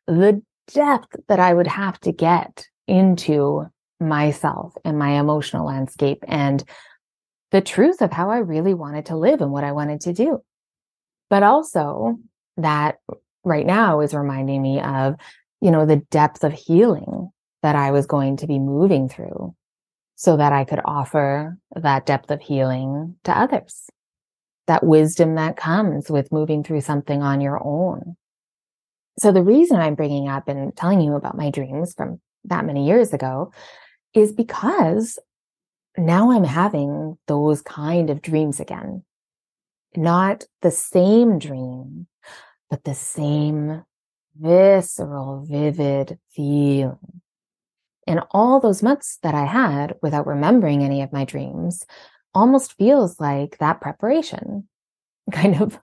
the 0.09 0.43
depth 0.75 1.15
that 1.29 1.39
I 1.39 1.55
would 1.55 1.69
have 1.69 2.01
to 2.01 2.13
get 2.13 2.67
into 2.89 3.67
myself 4.01 4.75
and 4.85 4.99
my 4.99 5.11
emotional 5.11 5.65
landscape 5.65 6.25
and 6.27 6.65
the 7.53 7.61
truth 7.61 8.03
of 8.03 8.11
how 8.11 8.31
I 8.31 8.39
really 8.39 8.75
wanted 8.75 9.07
to 9.07 9.17
live 9.17 9.41
and 9.41 9.53
what 9.53 9.63
I 9.63 9.71
wanted 9.71 10.01
to 10.03 10.13
do. 10.13 10.43
But 11.31 11.45
also 11.45 12.19
that 12.57 12.97
right 13.45 13.65
now 13.67 14.01
is 14.01 14.13
reminding 14.13 14.61
me 14.61 14.81
of, 14.81 15.15
you 15.61 15.71
know, 15.71 15.87
the 15.87 16.03
depth 16.11 16.43
of 16.43 16.53
healing 16.53 17.31
that 17.63 17.77
I 17.77 17.93
was 17.93 18.07
going 18.07 18.39
to 18.39 18.49
be 18.49 18.59
moving 18.59 19.09
through 19.09 19.55
so 20.19 20.37
that 20.37 20.53
I 20.53 20.65
could 20.65 20.81
offer 20.85 21.57
that 21.77 22.05
depth 22.05 22.33
of 22.33 22.41
healing 22.41 23.15
to 23.23 23.39
others. 23.39 23.89
That 24.67 24.83
wisdom 24.85 25.37
that 25.37 25.57
comes 25.57 26.11
with 26.11 26.33
moving 26.33 26.65
through 26.65 26.81
something 26.81 27.23
on 27.23 27.41
your 27.41 27.65
own. 27.65 28.17
So 29.21 29.31
the 29.31 29.45
reason 29.45 29.77
I'm 29.77 29.95
bringing 29.95 30.29
up 30.29 30.49
and 30.49 30.77
telling 30.77 31.01
you 31.01 31.15
about 31.15 31.37
my 31.37 31.51
dreams 31.51 31.95
from 31.95 32.21
that 32.47 32.65
many 32.65 32.85
years 32.85 33.13
ago 33.13 33.53
is 34.13 34.33
because 34.33 35.21
now 35.97 36.33
I'm 36.33 36.45
having 36.45 37.17
those 37.29 37.63
kind 37.63 38.11
of 38.11 38.21
dreams 38.21 38.59
again. 38.59 39.05
Not 39.95 40.47
the 40.63 40.73
same 40.73 41.39
dream, 41.39 42.09
but 42.69 42.83
the 42.83 42.95
same 42.97 43.85
visceral, 44.37 45.47
vivid 45.49 46.19
feeling. 46.35 47.23
And 48.09 48.23
all 48.31 48.59
those 48.59 48.83
months 48.83 49.19
that 49.23 49.35
I 49.35 49.45
had 49.45 49.95
without 50.01 50.27
remembering 50.27 50.83
any 50.83 51.03
of 51.03 51.13
my 51.13 51.27
dreams 51.27 51.85
almost 52.35 52.73
feels 52.73 53.21
like 53.21 53.59
that 53.59 53.83
preparation, 53.83 54.67
kind 55.31 55.61
of 55.61 55.79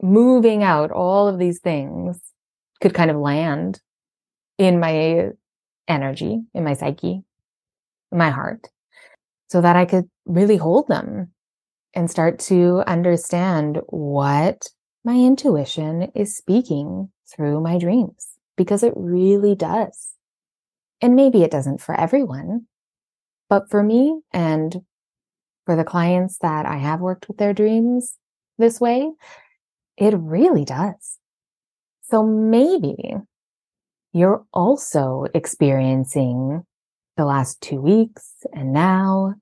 moving 0.00 0.62
out 0.62 0.92
all 0.92 1.26
of 1.26 1.40
these 1.40 1.58
things 1.58 2.20
could 2.80 2.94
kind 2.94 3.10
of 3.10 3.16
land 3.16 3.80
in 4.56 4.78
my 4.78 5.30
energy, 5.88 6.42
in 6.54 6.62
my 6.62 6.74
psyche, 6.74 7.24
in 8.12 8.18
my 8.18 8.30
heart, 8.30 8.68
so 9.50 9.60
that 9.60 9.74
I 9.74 9.84
could 9.84 10.08
really 10.24 10.56
hold 10.56 10.86
them 10.86 11.32
and 11.92 12.08
start 12.08 12.38
to 12.38 12.84
understand 12.86 13.80
what 13.88 14.68
my 15.04 15.14
intuition 15.14 16.12
is 16.14 16.36
speaking 16.36 17.10
through 17.26 17.60
my 17.60 17.78
dreams 17.78 18.28
because 18.56 18.84
it 18.84 18.92
really 18.94 19.56
does. 19.56 20.14
And 21.02 21.16
maybe 21.16 21.42
it 21.42 21.50
doesn't 21.50 21.80
for 21.80 21.98
everyone, 21.98 22.66
but 23.50 23.68
for 23.68 23.82
me 23.82 24.20
and 24.32 24.82
for 25.66 25.76
the 25.76 25.84
clients 25.84 26.38
that 26.38 26.64
I 26.64 26.76
have 26.76 27.00
worked 27.00 27.28
with 27.28 27.38
their 27.38 27.52
dreams 27.52 28.16
this 28.56 28.80
way, 28.80 29.10
it 29.96 30.14
really 30.16 30.64
does. 30.64 31.18
So 32.04 32.24
maybe 32.24 33.14
you're 34.12 34.44
also 34.52 35.26
experiencing 35.34 36.64
the 37.16 37.24
last 37.24 37.60
two 37.60 37.80
weeks 37.80 38.32
and 38.52 38.72
now 38.72 39.34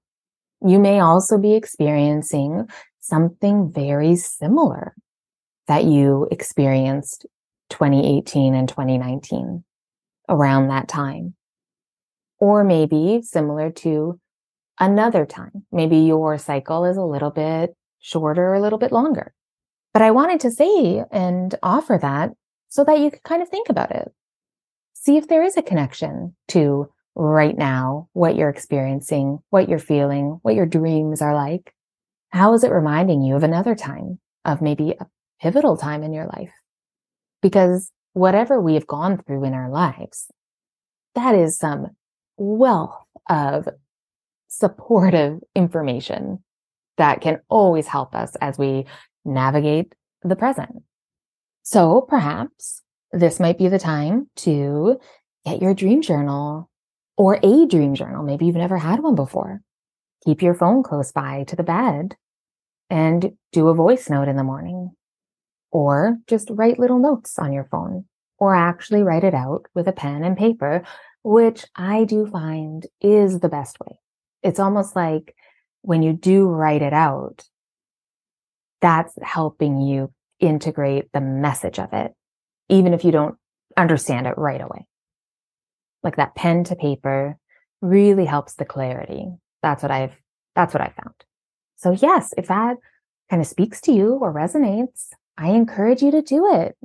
you 0.64 0.78
may 0.78 1.00
also 1.00 1.38
be 1.38 1.54
experiencing 1.54 2.68
something 3.00 3.72
very 3.72 4.16
similar 4.16 4.94
that 5.66 5.84
you 5.84 6.26
experienced 6.30 7.26
2018 7.70 8.54
and 8.54 8.68
2019 8.68 9.64
around 10.28 10.68
that 10.68 10.88
time. 10.88 11.34
Or 12.40 12.64
maybe 12.64 13.20
similar 13.22 13.70
to 13.70 14.18
another 14.78 15.26
time. 15.26 15.66
Maybe 15.70 15.98
your 15.98 16.38
cycle 16.38 16.84
is 16.84 16.96
a 16.96 17.04
little 17.04 17.30
bit 17.30 17.76
shorter, 18.00 18.54
a 18.54 18.60
little 18.60 18.78
bit 18.78 18.92
longer. 18.92 19.34
But 19.92 20.02
I 20.02 20.10
wanted 20.10 20.40
to 20.40 20.50
say 20.50 21.04
and 21.12 21.54
offer 21.62 21.98
that 22.00 22.30
so 22.68 22.82
that 22.84 22.98
you 22.98 23.10
could 23.10 23.22
kind 23.22 23.42
of 23.42 23.48
think 23.48 23.68
about 23.68 23.90
it. 23.90 24.08
See 24.94 25.16
if 25.16 25.28
there 25.28 25.42
is 25.42 25.56
a 25.56 25.62
connection 25.62 26.34
to 26.48 26.88
right 27.14 27.56
now, 27.56 28.08
what 28.12 28.36
you're 28.36 28.48
experiencing, 28.48 29.40
what 29.50 29.68
you're 29.68 29.78
feeling, 29.78 30.38
what 30.42 30.54
your 30.54 30.66
dreams 30.66 31.20
are 31.20 31.34
like. 31.34 31.74
How 32.30 32.54
is 32.54 32.64
it 32.64 32.70
reminding 32.70 33.22
you 33.22 33.34
of 33.34 33.42
another 33.42 33.74
time, 33.74 34.20
of 34.44 34.62
maybe 34.62 34.92
a 34.92 35.06
pivotal 35.40 35.76
time 35.76 36.02
in 36.02 36.12
your 36.12 36.26
life? 36.26 36.52
Because 37.42 37.90
whatever 38.12 38.60
we 38.60 38.74
have 38.74 38.86
gone 38.86 39.18
through 39.18 39.44
in 39.44 39.54
our 39.54 39.70
lives, 39.70 40.30
that 41.14 41.34
is 41.34 41.58
some 41.58 41.88
wealth 42.40 42.96
of 43.28 43.68
supportive 44.48 45.40
information 45.54 46.42
that 46.96 47.20
can 47.20 47.40
always 47.48 47.86
help 47.86 48.14
us 48.14 48.34
as 48.40 48.58
we 48.58 48.86
navigate 49.24 49.94
the 50.22 50.36
present. 50.36 50.82
So 51.62 52.00
perhaps 52.00 52.82
this 53.12 53.38
might 53.38 53.58
be 53.58 53.68
the 53.68 53.78
time 53.78 54.28
to 54.36 54.98
get 55.44 55.62
your 55.62 55.74
dream 55.74 56.02
journal 56.02 56.70
or 57.16 57.38
a 57.42 57.66
dream 57.66 57.94
journal. 57.94 58.24
Maybe 58.24 58.46
you've 58.46 58.56
never 58.56 58.78
had 58.78 59.02
one 59.02 59.14
before. 59.14 59.60
Keep 60.24 60.42
your 60.42 60.54
phone 60.54 60.82
close 60.82 61.12
by 61.12 61.44
to 61.48 61.56
the 61.56 61.62
bed 61.62 62.16
and 62.88 63.32
do 63.52 63.68
a 63.68 63.74
voice 63.74 64.08
note 64.08 64.28
in 64.28 64.36
the 64.36 64.44
morning 64.44 64.90
or 65.70 66.18
just 66.26 66.48
write 66.50 66.78
little 66.78 66.98
notes 66.98 67.38
on 67.38 67.52
your 67.52 67.64
phone 67.64 68.06
or 68.38 68.54
actually 68.54 69.02
write 69.02 69.24
it 69.24 69.34
out 69.34 69.66
with 69.74 69.86
a 69.86 69.92
pen 69.92 70.24
and 70.24 70.36
paper, 70.36 70.82
which 71.22 71.64
I 71.76 72.04
do 72.04 72.26
find 72.26 72.86
is 73.00 73.40
the 73.40 73.48
best 73.48 73.78
way. 73.80 73.98
It's 74.42 74.60
almost 74.60 74.96
like 74.96 75.34
when 75.82 76.02
you 76.02 76.12
do 76.12 76.46
write 76.46 76.82
it 76.82 76.92
out, 76.92 77.44
that's 78.80 79.12
helping 79.22 79.80
you 79.80 80.12
integrate 80.38 81.12
the 81.12 81.20
message 81.20 81.78
of 81.78 81.92
it, 81.92 82.12
even 82.68 82.94
if 82.94 83.04
you 83.04 83.12
don't 83.12 83.36
understand 83.76 84.26
it 84.26 84.38
right 84.38 84.60
away. 84.60 84.86
Like 86.02 86.16
that 86.16 86.34
pen 86.34 86.64
to 86.64 86.76
paper 86.76 87.36
really 87.82 88.24
helps 88.24 88.54
the 88.54 88.64
clarity. 88.64 89.26
That's 89.62 89.82
what 89.82 89.92
I've, 89.92 90.14
that's 90.54 90.72
what 90.72 90.80
I 90.80 90.92
found. 91.02 91.14
So 91.76 91.92
yes, 91.92 92.32
if 92.36 92.48
that 92.48 92.76
kind 93.28 93.42
of 93.42 93.48
speaks 93.48 93.80
to 93.82 93.92
you 93.92 94.14
or 94.14 94.32
resonates, 94.32 95.08
I 95.36 95.50
encourage 95.50 96.02
you 96.02 96.10
to 96.10 96.22
do 96.22 96.52
it. 96.54 96.76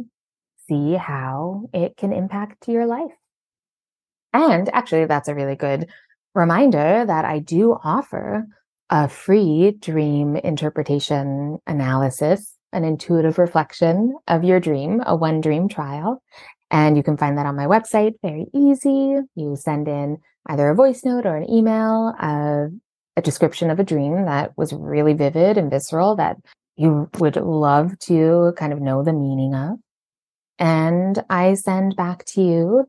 See 0.68 0.94
how 0.94 1.70
it 1.74 1.96
can 1.98 2.12
impact 2.12 2.68
your 2.68 2.86
life. 2.86 3.12
And 4.36 4.70
actually, 4.74 5.06
that's 5.06 5.28
a 5.28 5.36
really 5.36 5.56
good 5.56 5.88
reminder 6.34 7.06
that 7.06 7.26
I 7.26 7.40
do 7.40 7.78
offer 7.84 8.46
a 8.90 9.08
free 9.08 9.72
dream 9.80 10.36
interpretation 10.36 11.58
analysis, 11.66 12.56
an 12.72 12.84
intuitive 12.84 13.38
reflection 13.38 14.16
of 14.28 14.44
your 14.44 14.60
dream, 14.60 15.02
a 15.06 15.16
one 15.16 15.42
dream 15.42 15.68
trial. 15.68 16.22
And 16.72 16.98
you 16.98 17.04
can 17.04 17.18
find 17.18 17.38
that 17.38 17.46
on 17.46 17.56
my 17.56 17.66
website. 17.66 18.14
Very 18.22 18.48
easy. 18.54 19.18
You 19.36 19.56
send 19.56 19.88
in 19.88 20.18
either 20.48 20.70
a 20.70 20.76
voice 20.76 21.04
note 21.04 21.26
or 21.26 21.36
an 21.38 21.50
email, 21.50 22.14
uh, 22.20 22.66
a 23.16 23.22
description 23.22 23.70
of 23.70 23.80
a 23.80 23.84
dream 23.84 24.26
that 24.26 24.52
was 24.58 24.74
really 24.74 25.14
vivid 25.14 25.58
and 25.58 25.72
visceral 25.72 26.16
that 26.18 26.38
you 26.76 27.10
would 27.20 27.38
love 27.38 27.98
to 28.00 28.54
kind 28.58 28.74
of 28.74 28.82
know 28.82 29.04
the 29.04 29.14
meaning 29.14 29.56
of. 29.56 29.78
And 30.60 31.24
I 31.30 31.54
send 31.54 31.96
back 31.96 32.26
to 32.26 32.42
you 32.42 32.86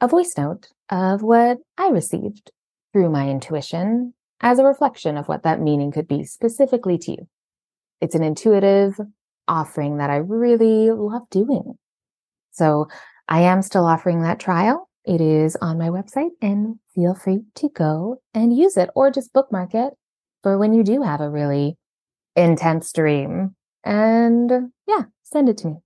a 0.00 0.08
voice 0.08 0.34
note 0.36 0.68
of 0.90 1.22
what 1.22 1.58
I 1.76 1.88
received 1.88 2.50
through 2.92 3.10
my 3.10 3.28
intuition 3.28 4.14
as 4.40 4.58
a 4.58 4.64
reflection 4.64 5.16
of 5.16 5.28
what 5.28 5.42
that 5.42 5.60
meaning 5.60 5.90
could 5.90 6.08
be 6.08 6.24
specifically 6.24 6.98
to 6.98 7.12
you. 7.12 7.28
It's 8.00 8.14
an 8.14 8.22
intuitive 8.22 8.98
offering 9.46 9.98
that 9.98 10.10
I 10.10 10.16
really 10.16 10.90
love 10.90 11.28
doing. 11.30 11.74
So 12.52 12.88
I 13.28 13.40
am 13.40 13.62
still 13.62 13.84
offering 13.84 14.22
that 14.22 14.38
trial. 14.38 14.88
It 15.04 15.20
is 15.20 15.56
on 15.56 15.78
my 15.78 15.88
website 15.88 16.30
and 16.40 16.76
feel 16.94 17.14
free 17.14 17.40
to 17.56 17.68
go 17.70 18.20
and 18.34 18.56
use 18.56 18.76
it 18.76 18.90
or 18.94 19.10
just 19.10 19.32
bookmark 19.32 19.74
it 19.74 19.94
for 20.42 20.58
when 20.58 20.72
you 20.72 20.82
do 20.82 21.02
have 21.02 21.20
a 21.20 21.30
really 21.30 21.76
intense 22.36 22.92
dream. 22.92 23.54
And 23.84 24.50
yeah, 24.86 25.04
send 25.22 25.48
it 25.48 25.58
to 25.58 25.68
me. 25.68 25.76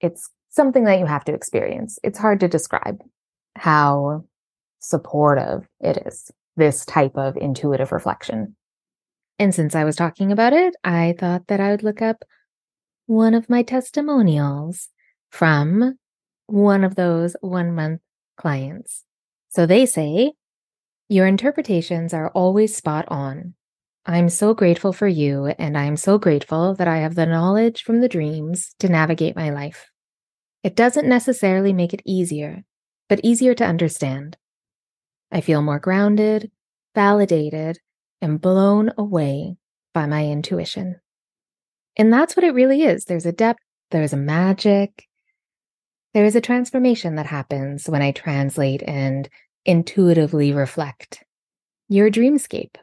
It's 0.00 0.30
something 0.50 0.84
that 0.84 0.98
you 0.98 1.06
have 1.06 1.24
to 1.24 1.34
experience. 1.34 1.98
It's 2.02 2.18
hard 2.18 2.40
to 2.40 2.48
describe 2.48 3.00
how 3.56 4.24
supportive 4.78 5.66
it 5.80 6.06
is, 6.06 6.30
this 6.56 6.84
type 6.84 7.16
of 7.16 7.36
intuitive 7.36 7.92
reflection. 7.92 8.56
And 9.38 9.54
since 9.54 9.74
I 9.74 9.84
was 9.84 9.96
talking 9.96 10.32
about 10.32 10.52
it, 10.52 10.74
I 10.82 11.14
thought 11.18 11.46
that 11.46 11.60
I 11.60 11.70
would 11.70 11.82
look 11.82 12.02
up 12.02 12.24
one 13.06 13.34
of 13.34 13.48
my 13.48 13.62
testimonials 13.62 14.88
from 15.30 15.96
one 16.46 16.84
of 16.84 16.94
those 16.94 17.36
one 17.40 17.74
month 17.74 18.00
clients. 18.36 19.04
So 19.50 19.66
they 19.66 19.86
say, 19.86 20.32
Your 21.08 21.26
interpretations 21.26 22.12
are 22.12 22.30
always 22.30 22.76
spot 22.76 23.06
on. 23.08 23.54
I'm 24.06 24.30
so 24.30 24.54
grateful 24.54 24.92
for 24.92 25.06
you, 25.06 25.46
and 25.58 25.76
I'm 25.76 25.96
so 25.96 26.16
grateful 26.16 26.74
that 26.76 26.88
I 26.88 26.98
have 26.98 27.14
the 27.14 27.26
knowledge 27.26 27.82
from 27.82 28.00
the 28.00 28.08
dreams 28.08 28.74
to 28.78 28.88
navigate 28.88 29.36
my 29.36 29.50
life. 29.50 29.90
It 30.62 30.74
doesn't 30.74 31.06
necessarily 31.06 31.72
make 31.72 31.92
it 31.92 32.02
easier, 32.06 32.64
but 33.08 33.20
easier 33.22 33.54
to 33.54 33.66
understand. 33.66 34.36
I 35.30 35.40
feel 35.40 35.62
more 35.62 35.78
grounded, 35.78 36.50
validated, 36.94 37.78
and 38.20 38.40
blown 38.40 38.92
away 38.96 39.56
by 39.94 40.06
my 40.06 40.26
intuition. 40.26 40.96
And 41.96 42.12
that's 42.12 42.36
what 42.36 42.44
it 42.44 42.54
really 42.54 42.82
is. 42.82 43.04
There's 43.04 43.26
a 43.26 43.32
depth, 43.32 43.62
there's 43.90 44.12
a 44.12 44.16
magic, 44.16 45.08
there 46.14 46.24
is 46.24 46.36
a 46.36 46.40
transformation 46.40 47.16
that 47.16 47.26
happens 47.26 47.88
when 47.88 48.02
I 48.02 48.12
translate 48.12 48.82
and 48.82 49.28
intuitively 49.64 50.52
reflect 50.52 51.22
your 51.88 52.10
dreamscape. 52.10 52.76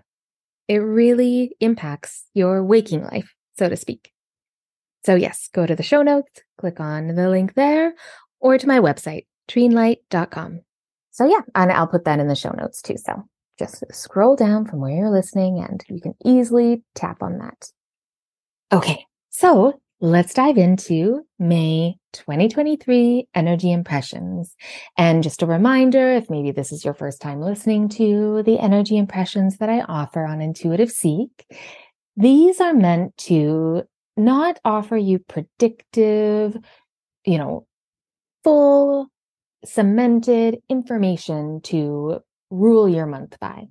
It 0.67 0.77
really 0.77 1.55
impacts 1.59 2.25
your 2.33 2.63
waking 2.63 3.03
life, 3.03 3.33
so 3.57 3.69
to 3.69 3.75
speak. 3.75 4.11
So, 5.05 5.15
yes, 5.15 5.49
go 5.53 5.65
to 5.65 5.75
the 5.75 5.83
show 5.83 6.01
notes, 6.01 6.41
click 6.57 6.79
on 6.79 7.07
the 7.07 7.29
link 7.29 7.53
there, 7.53 7.93
or 8.39 8.57
to 8.57 8.67
my 8.67 8.79
website, 8.79 9.25
treenlight.com. 9.47 10.61
So, 11.15 11.25
yeah, 11.25 11.39
and 11.55 11.71
I'll 11.71 11.87
put 11.87 12.03
that 12.03 12.19
in 12.19 12.27
the 12.27 12.35
show 12.35 12.51
notes 12.51 12.81
too. 12.81 12.97
So, 12.97 13.23
just 13.57 13.85
scroll 13.93 14.35
down 14.35 14.65
from 14.65 14.81
where 14.81 14.91
you're 14.91 15.09
listening 15.09 15.65
and 15.65 15.81
you 15.87 16.01
can 16.01 16.13
easily 16.25 16.83
tap 16.93 17.23
on 17.23 17.37
that. 17.37 17.71
Okay, 18.73 19.05
so 19.29 19.79
let's 20.01 20.33
dive 20.33 20.57
into 20.57 21.21
May 21.39 21.95
2023 22.11 23.29
energy 23.33 23.71
impressions. 23.71 24.57
And 24.97 25.23
just 25.23 25.41
a 25.41 25.45
reminder 25.45 26.11
if 26.11 26.29
maybe 26.29 26.51
this 26.51 26.73
is 26.73 26.83
your 26.83 26.93
first 26.93 27.21
time 27.21 27.39
listening 27.39 27.87
to 27.91 28.43
the 28.43 28.59
energy 28.59 28.97
impressions 28.97 29.55
that 29.59 29.69
I 29.69 29.83
offer 29.83 30.25
on 30.25 30.41
Intuitive 30.41 30.91
Seek, 30.91 31.45
these 32.17 32.59
are 32.59 32.73
meant 32.73 33.15
to 33.19 33.83
not 34.17 34.59
offer 34.65 34.97
you 34.97 35.19
predictive, 35.19 36.57
you 37.23 37.37
know, 37.37 37.65
full 38.43 39.07
cemented 39.65 40.59
information 40.69 41.61
to 41.63 42.19
rule 42.49 42.87
your 42.87 43.05
month 43.05 43.39
by. 43.39 43.65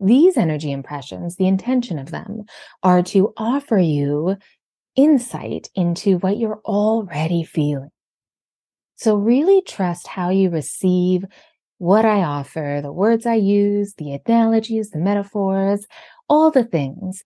These 0.00 0.36
energy 0.36 0.70
impressions, 0.72 1.36
the 1.36 1.46
intention 1.46 1.98
of 1.98 2.10
them 2.10 2.42
are 2.82 3.02
to 3.04 3.32
offer 3.36 3.78
you 3.78 4.36
insight 4.96 5.68
into 5.74 6.18
what 6.18 6.36
you're 6.36 6.60
already 6.64 7.42
feeling. 7.42 7.90
So 8.96 9.16
really 9.16 9.62
trust 9.62 10.06
how 10.06 10.30
you 10.30 10.50
receive 10.50 11.24
what 11.78 12.04
I 12.04 12.22
offer, 12.22 12.80
the 12.82 12.92
words 12.92 13.26
I 13.26 13.34
use, 13.34 13.94
the 13.94 14.12
analogies, 14.12 14.90
the 14.90 14.98
metaphors, 14.98 15.86
all 16.28 16.50
the 16.50 16.64
things. 16.64 17.24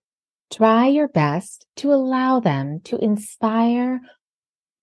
Try 0.51 0.87
your 0.87 1.07
best 1.07 1.67
to 1.77 1.93
allow 1.93 2.39
them 2.39 2.81
to 2.85 2.97
inspire 2.97 4.01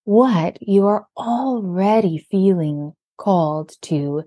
what 0.05 0.59
you 0.61 0.87
are 0.87 1.07
already 1.17 2.19
feeling 2.31 2.93
called 3.17 3.73
to 3.83 4.25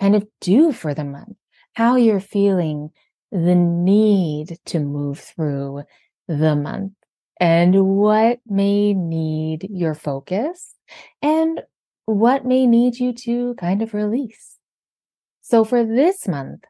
kind 0.00 0.16
of 0.16 0.26
do 0.40 0.72
for 0.72 0.94
the 0.94 1.04
month, 1.04 1.36
how 1.74 1.96
you're 1.96 2.20
feeling 2.20 2.90
the 3.30 3.54
need 3.54 4.58
to 4.66 4.78
move 4.78 5.18
through 5.18 5.82
the 6.28 6.54
month 6.54 6.92
and 7.40 7.74
what 7.84 8.40
may 8.46 8.92
need 8.94 9.66
your 9.70 9.94
focus 9.94 10.74
and 11.22 11.62
what 12.04 12.44
may 12.44 12.66
need 12.66 12.98
you 12.98 13.12
to 13.12 13.54
kind 13.54 13.82
of 13.82 13.94
release. 13.94 14.56
So 15.40 15.64
for 15.64 15.84
this 15.84 16.28
month, 16.28 16.64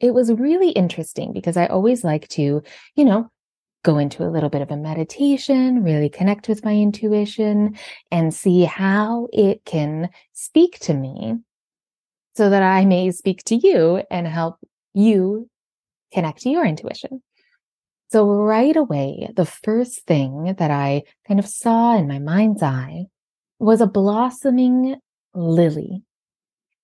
it 0.00 0.12
was 0.12 0.32
really 0.32 0.70
interesting 0.70 1.32
because 1.32 1.56
I 1.56 1.66
always 1.66 2.02
like 2.02 2.28
to, 2.30 2.62
you 2.96 3.04
know, 3.04 3.30
go 3.82 3.98
into 3.98 4.22
a 4.22 4.30
little 4.30 4.48
bit 4.48 4.62
of 4.62 4.70
a 4.70 4.76
meditation, 4.76 5.82
really 5.82 6.08
connect 6.08 6.48
with 6.48 6.64
my 6.64 6.72
intuition 6.72 7.76
and 8.10 8.32
see 8.32 8.64
how 8.64 9.28
it 9.32 9.64
can 9.64 10.08
speak 10.32 10.78
to 10.80 10.94
me 10.94 11.36
so 12.34 12.48
that 12.50 12.62
I 12.62 12.84
may 12.84 13.10
speak 13.10 13.42
to 13.44 13.56
you 13.56 14.02
and 14.10 14.26
help 14.26 14.56
you 14.94 15.48
connect 16.12 16.42
to 16.42 16.50
your 16.50 16.64
intuition. 16.64 17.22
So 18.10 18.26
right 18.26 18.76
away, 18.76 19.30
the 19.34 19.46
first 19.46 20.02
thing 20.06 20.54
that 20.58 20.70
I 20.70 21.02
kind 21.26 21.40
of 21.40 21.46
saw 21.46 21.96
in 21.96 22.06
my 22.06 22.18
mind's 22.18 22.62
eye 22.62 23.06
was 23.58 23.80
a 23.80 23.86
blossoming 23.86 24.96
lily 25.34 26.02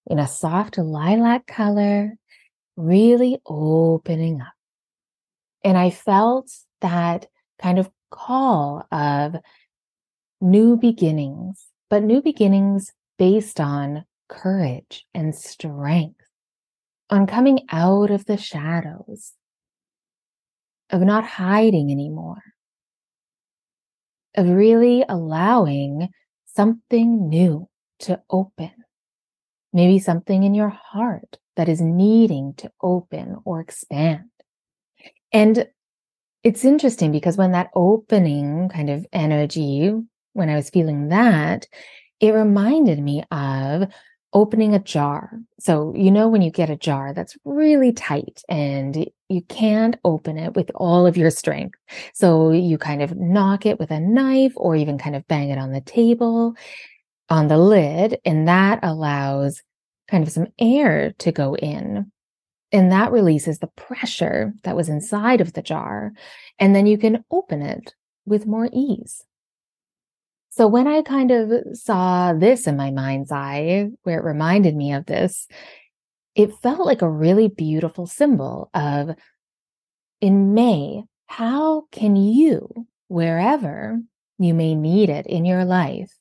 in 0.06 0.18
a 0.18 0.26
soft 0.26 0.78
lilac 0.78 1.46
color, 1.46 2.14
really 2.76 3.38
opening 3.46 4.40
up. 4.40 4.54
And 5.62 5.76
I 5.76 5.90
felt 5.90 6.50
that 6.80 7.26
kind 7.60 7.78
of 7.78 7.90
call 8.10 8.86
of 8.90 9.36
new 10.40 10.76
beginnings, 10.76 11.66
but 11.90 12.02
new 12.02 12.22
beginnings 12.22 12.92
based 13.18 13.60
on 13.60 14.04
courage 14.28 15.06
and 15.14 15.34
strength, 15.34 16.20
on 17.10 17.26
coming 17.26 17.60
out 17.70 18.10
of 18.10 18.26
the 18.26 18.36
shadows, 18.36 19.32
of 20.90 21.00
not 21.00 21.24
hiding 21.24 21.90
anymore, 21.90 22.42
of 24.36 24.48
really 24.48 25.04
allowing 25.08 26.08
something 26.46 27.28
new 27.28 27.68
to 28.00 28.20
open. 28.30 28.72
Maybe 29.72 29.98
something 29.98 30.44
in 30.44 30.54
your 30.54 30.70
heart 30.70 31.38
that 31.56 31.68
is 31.68 31.80
needing 31.80 32.54
to 32.58 32.70
open 32.80 33.36
or 33.44 33.60
expand. 33.60 34.30
And 35.32 35.66
it's 36.42 36.64
interesting 36.64 37.12
because 37.12 37.36
when 37.36 37.52
that 37.52 37.70
opening 37.74 38.68
kind 38.68 38.90
of 38.90 39.06
energy, 39.12 39.92
when 40.32 40.48
I 40.48 40.56
was 40.56 40.70
feeling 40.70 41.08
that, 41.08 41.66
it 42.20 42.32
reminded 42.32 43.00
me 43.00 43.22
of 43.30 43.88
opening 44.32 44.74
a 44.74 44.78
jar. 44.78 45.38
So, 45.58 45.94
you 45.96 46.10
know, 46.10 46.28
when 46.28 46.42
you 46.42 46.50
get 46.50 46.70
a 46.70 46.76
jar 46.76 47.12
that's 47.14 47.36
really 47.44 47.92
tight 47.92 48.42
and 48.48 49.08
you 49.28 49.42
can't 49.42 49.96
open 50.04 50.38
it 50.38 50.54
with 50.54 50.70
all 50.74 51.06
of 51.06 51.16
your 51.16 51.30
strength. 51.30 51.78
So 52.14 52.50
you 52.50 52.78
kind 52.78 53.02
of 53.02 53.16
knock 53.16 53.66
it 53.66 53.78
with 53.78 53.90
a 53.90 54.00
knife 54.00 54.52
or 54.56 54.76
even 54.76 54.98
kind 54.98 55.16
of 55.16 55.26
bang 55.28 55.50
it 55.50 55.58
on 55.58 55.72
the 55.72 55.80
table, 55.80 56.54
on 57.30 57.48
the 57.48 57.58
lid, 57.58 58.18
and 58.24 58.48
that 58.48 58.80
allows 58.82 59.62
kind 60.10 60.24
of 60.24 60.32
some 60.32 60.48
air 60.58 61.12
to 61.18 61.32
go 61.32 61.54
in. 61.56 62.10
And 62.70 62.92
that 62.92 63.12
releases 63.12 63.58
the 63.58 63.68
pressure 63.68 64.52
that 64.64 64.76
was 64.76 64.88
inside 64.88 65.40
of 65.40 65.54
the 65.54 65.62
jar. 65.62 66.12
And 66.58 66.74
then 66.74 66.86
you 66.86 66.98
can 66.98 67.24
open 67.30 67.62
it 67.62 67.94
with 68.26 68.46
more 68.46 68.68
ease. 68.72 69.24
So 70.50 70.66
when 70.66 70.86
I 70.86 71.02
kind 71.02 71.30
of 71.30 71.50
saw 71.74 72.32
this 72.32 72.66
in 72.66 72.76
my 72.76 72.90
mind's 72.90 73.30
eye, 73.30 73.88
where 74.02 74.18
it 74.18 74.24
reminded 74.24 74.74
me 74.76 74.92
of 74.92 75.06
this, 75.06 75.46
it 76.34 76.52
felt 76.62 76.84
like 76.84 77.02
a 77.02 77.10
really 77.10 77.48
beautiful 77.48 78.06
symbol 78.06 78.70
of 78.74 79.10
in 80.20 80.54
May, 80.54 81.04
how 81.26 81.84
can 81.92 82.16
you, 82.16 82.86
wherever 83.06 83.98
you 84.38 84.52
may 84.52 84.74
need 84.74 85.10
it 85.10 85.26
in 85.26 85.44
your 85.44 85.64
life, 85.64 86.12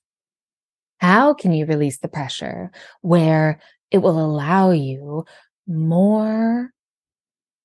how 0.99 1.33
can 1.33 1.51
you 1.51 1.65
release 1.65 1.97
the 1.99 2.07
pressure 2.07 2.71
where 3.01 3.59
it 3.91 3.99
will 3.99 4.23
allow 4.23 4.71
you 4.71 5.25
more 5.67 6.71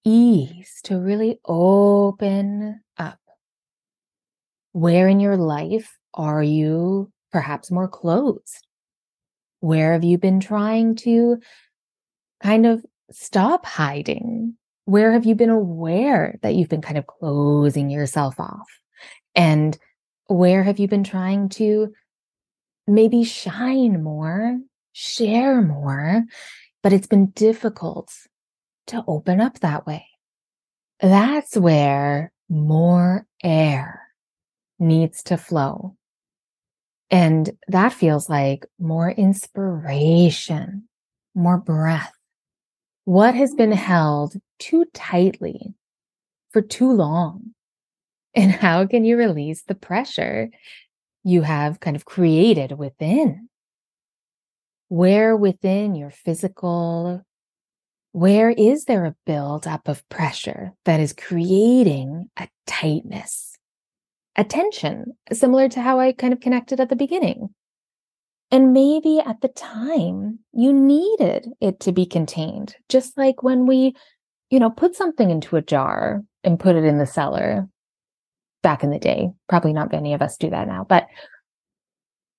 ease 0.04 0.80
to 0.84 0.98
really 0.98 1.38
open 1.44 2.80
up? 2.98 3.18
Where 4.72 5.08
in 5.08 5.20
your 5.20 5.36
life 5.36 5.96
are 6.14 6.42
you 6.42 7.10
perhaps 7.30 7.70
more 7.70 7.88
closed? 7.88 8.66
Where 9.60 9.92
have 9.92 10.04
you 10.04 10.18
been 10.18 10.40
trying 10.40 10.96
to 10.96 11.38
kind 12.42 12.66
of 12.66 12.84
stop 13.10 13.64
hiding? 13.64 14.56
Where 14.84 15.12
have 15.12 15.24
you 15.24 15.34
been 15.34 15.50
aware 15.50 16.38
that 16.42 16.54
you've 16.54 16.68
been 16.68 16.82
kind 16.82 16.98
of 16.98 17.06
closing 17.06 17.90
yourself 17.90 18.40
off? 18.40 18.66
And 19.34 19.78
where 20.26 20.62
have 20.62 20.78
you 20.78 20.88
been 20.88 21.04
trying 21.04 21.48
to 21.50 21.92
maybe 22.86 23.22
shine 23.22 24.02
more, 24.02 24.58
share 24.92 25.62
more, 25.62 26.24
but 26.83 26.92
it's 26.92 27.07
been 27.07 27.27
difficult 27.27 28.12
to 28.88 29.05
open 29.07 29.40
up 29.40 29.61
that 29.61 29.87
way? 29.87 30.07
That's 31.01 31.57
where 31.57 32.33
more 32.49 33.27
air 33.42 34.03
needs 34.79 35.23
to 35.25 35.37
flow. 35.37 35.97
And 37.11 37.51
that 37.68 37.92
feels 37.92 38.29
like 38.29 38.66
more 38.79 39.11
inspiration, 39.11 40.88
more 41.35 41.59
breath. 41.59 42.12
What 43.05 43.35
has 43.35 43.55
been 43.55 43.73
held 43.73 44.35
too 44.59 44.87
tightly 44.95 45.75
for 46.53 46.62
too 46.62 46.90
long? 46.90 47.55
And 48.35 48.51
how 48.51 48.87
can 48.87 49.05
you 49.05 49.16
release 49.16 49.62
the 49.62 49.75
pressure 49.75 50.49
you 51.23 51.42
have 51.42 51.81
kind 51.81 51.97
of 51.97 52.05
created 52.05 52.79
within? 52.79 53.49
Where 54.92 55.37
within 55.37 55.94
your 55.94 56.11
physical, 56.11 57.22
where 58.12 58.50
is 58.50 58.85
there 58.85 59.07
a 59.07 59.16
buildup 59.24 59.88
of 59.88 60.07
pressure 60.09 60.72
that 60.85 61.00
is 61.00 61.14
creating 61.14 62.28
a 62.38 62.48
tightness? 62.66 63.52
attention, 64.37 65.12
similar 65.33 65.68
to 65.68 65.81
how 65.81 66.00
I 66.00 66.12
kind 66.12 66.33
of 66.33 66.40
connected 66.40 66.81
at 66.81 66.88
the 66.88 66.96
beginning. 66.96 67.50
And 68.50 68.72
maybe 68.72 69.20
at 69.20 69.40
the 69.40 69.48
time 69.48 70.40
you 70.52 70.72
needed 70.72 71.48
it 71.61 71.81
to 71.81 71.92
be 71.92 72.05
contained, 72.05 72.76
just 72.88 73.16
like 73.16 73.42
when 73.42 73.66
we, 73.66 73.94
you 74.50 74.61
know, 74.61 74.70
put 74.70 74.94
something 74.94 75.31
into 75.31 75.57
a 75.57 75.62
jar 75.62 76.22
and 76.44 76.61
put 76.61 76.76
it 76.76 76.85
in 76.85 76.98
the 76.98 77.07
cellar 77.07 77.66
back 78.62 78.85
in 78.85 78.90
the 78.90 78.98
day. 78.98 79.31
Probably 79.48 79.72
not 79.72 79.92
many 79.92 80.12
of 80.12 80.22
us 80.22 80.37
do 80.37 80.50
that 80.50 80.68
now, 80.68 80.85
but 80.87 81.07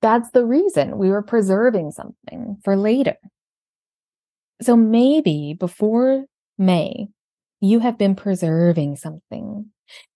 that's 0.03 0.29
the 0.31 0.45
reason 0.45 0.97
we 0.97 1.09
were 1.09 1.23
preserving 1.23 1.91
something 1.91 2.57
for 2.65 2.75
later. 2.75 3.15
So 4.61 4.75
maybe 4.75 5.55
before 5.57 6.25
May, 6.57 7.07
you 7.61 7.79
have 7.79 7.97
been 7.97 8.13
preserving 8.13 8.97
something 8.97 9.71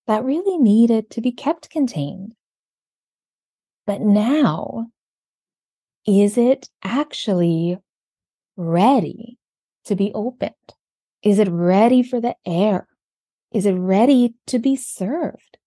that 0.05 0.25
really 0.25 0.57
needed 0.57 1.09
to 1.11 1.21
be 1.21 1.31
kept 1.31 1.69
contained. 1.69 2.33
But 3.85 4.01
now, 4.01 4.87
is 6.05 6.37
it 6.37 6.67
actually 6.83 7.77
ready 8.57 9.37
to 9.85 9.95
be 9.95 10.11
opened? 10.13 10.51
Is 11.23 11.39
it 11.39 11.47
ready 11.47 12.03
for 12.03 12.19
the 12.19 12.35
air? 12.45 12.87
Is 13.53 13.65
it 13.65 13.73
ready 13.73 14.35
to 14.47 14.59
be 14.59 14.75
served? 14.75 15.57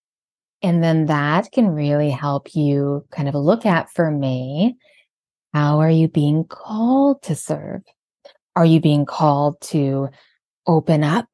And 0.63 0.83
then 0.83 1.07
that 1.07 1.53
can 1.53 1.69
really 1.69 2.11
help 2.11 2.55
you 2.55 3.07
kind 3.11 3.29
of 3.29 3.35
look 3.35 3.65
at 3.65 3.91
for 3.91 4.11
May 4.11 4.75
how 5.53 5.81
are 5.81 5.91
you 5.91 6.07
being 6.07 6.45
called 6.45 7.23
to 7.23 7.35
serve? 7.35 7.83
Are 8.55 8.65
you 8.65 8.81
being 8.81 9.05
called 9.05 9.61
to 9.63 10.11
open 10.67 11.03
up 11.03 11.29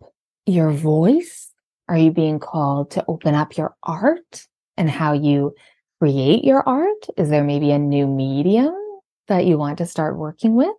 your 0.46 0.70
voice? 0.70 1.52
Are 1.88 1.98
you 1.98 2.10
being 2.10 2.38
called 2.38 2.92
to 2.92 3.04
open 3.08 3.34
up 3.34 3.58
your 3.58 3.76
art 3.82 4.46
and 4.76 4.90
how 4.90 5.12
you 5.12 5.54
create 6.00 6.44
your 6.44 6.66
art? 6.66 7.06
Is 7.18 7.28
there 7.28 7.44
maybe 7.44 7.70
a 7.70 7.78
new 7.78 8.06
medium 8.06 8.74
that 9.28 9.44
you 9.44 9.58
want 9.58 9.78
to 9.78 9.86
start 9.86 10.16
working 10.16 10.54
with? 10.54 10.74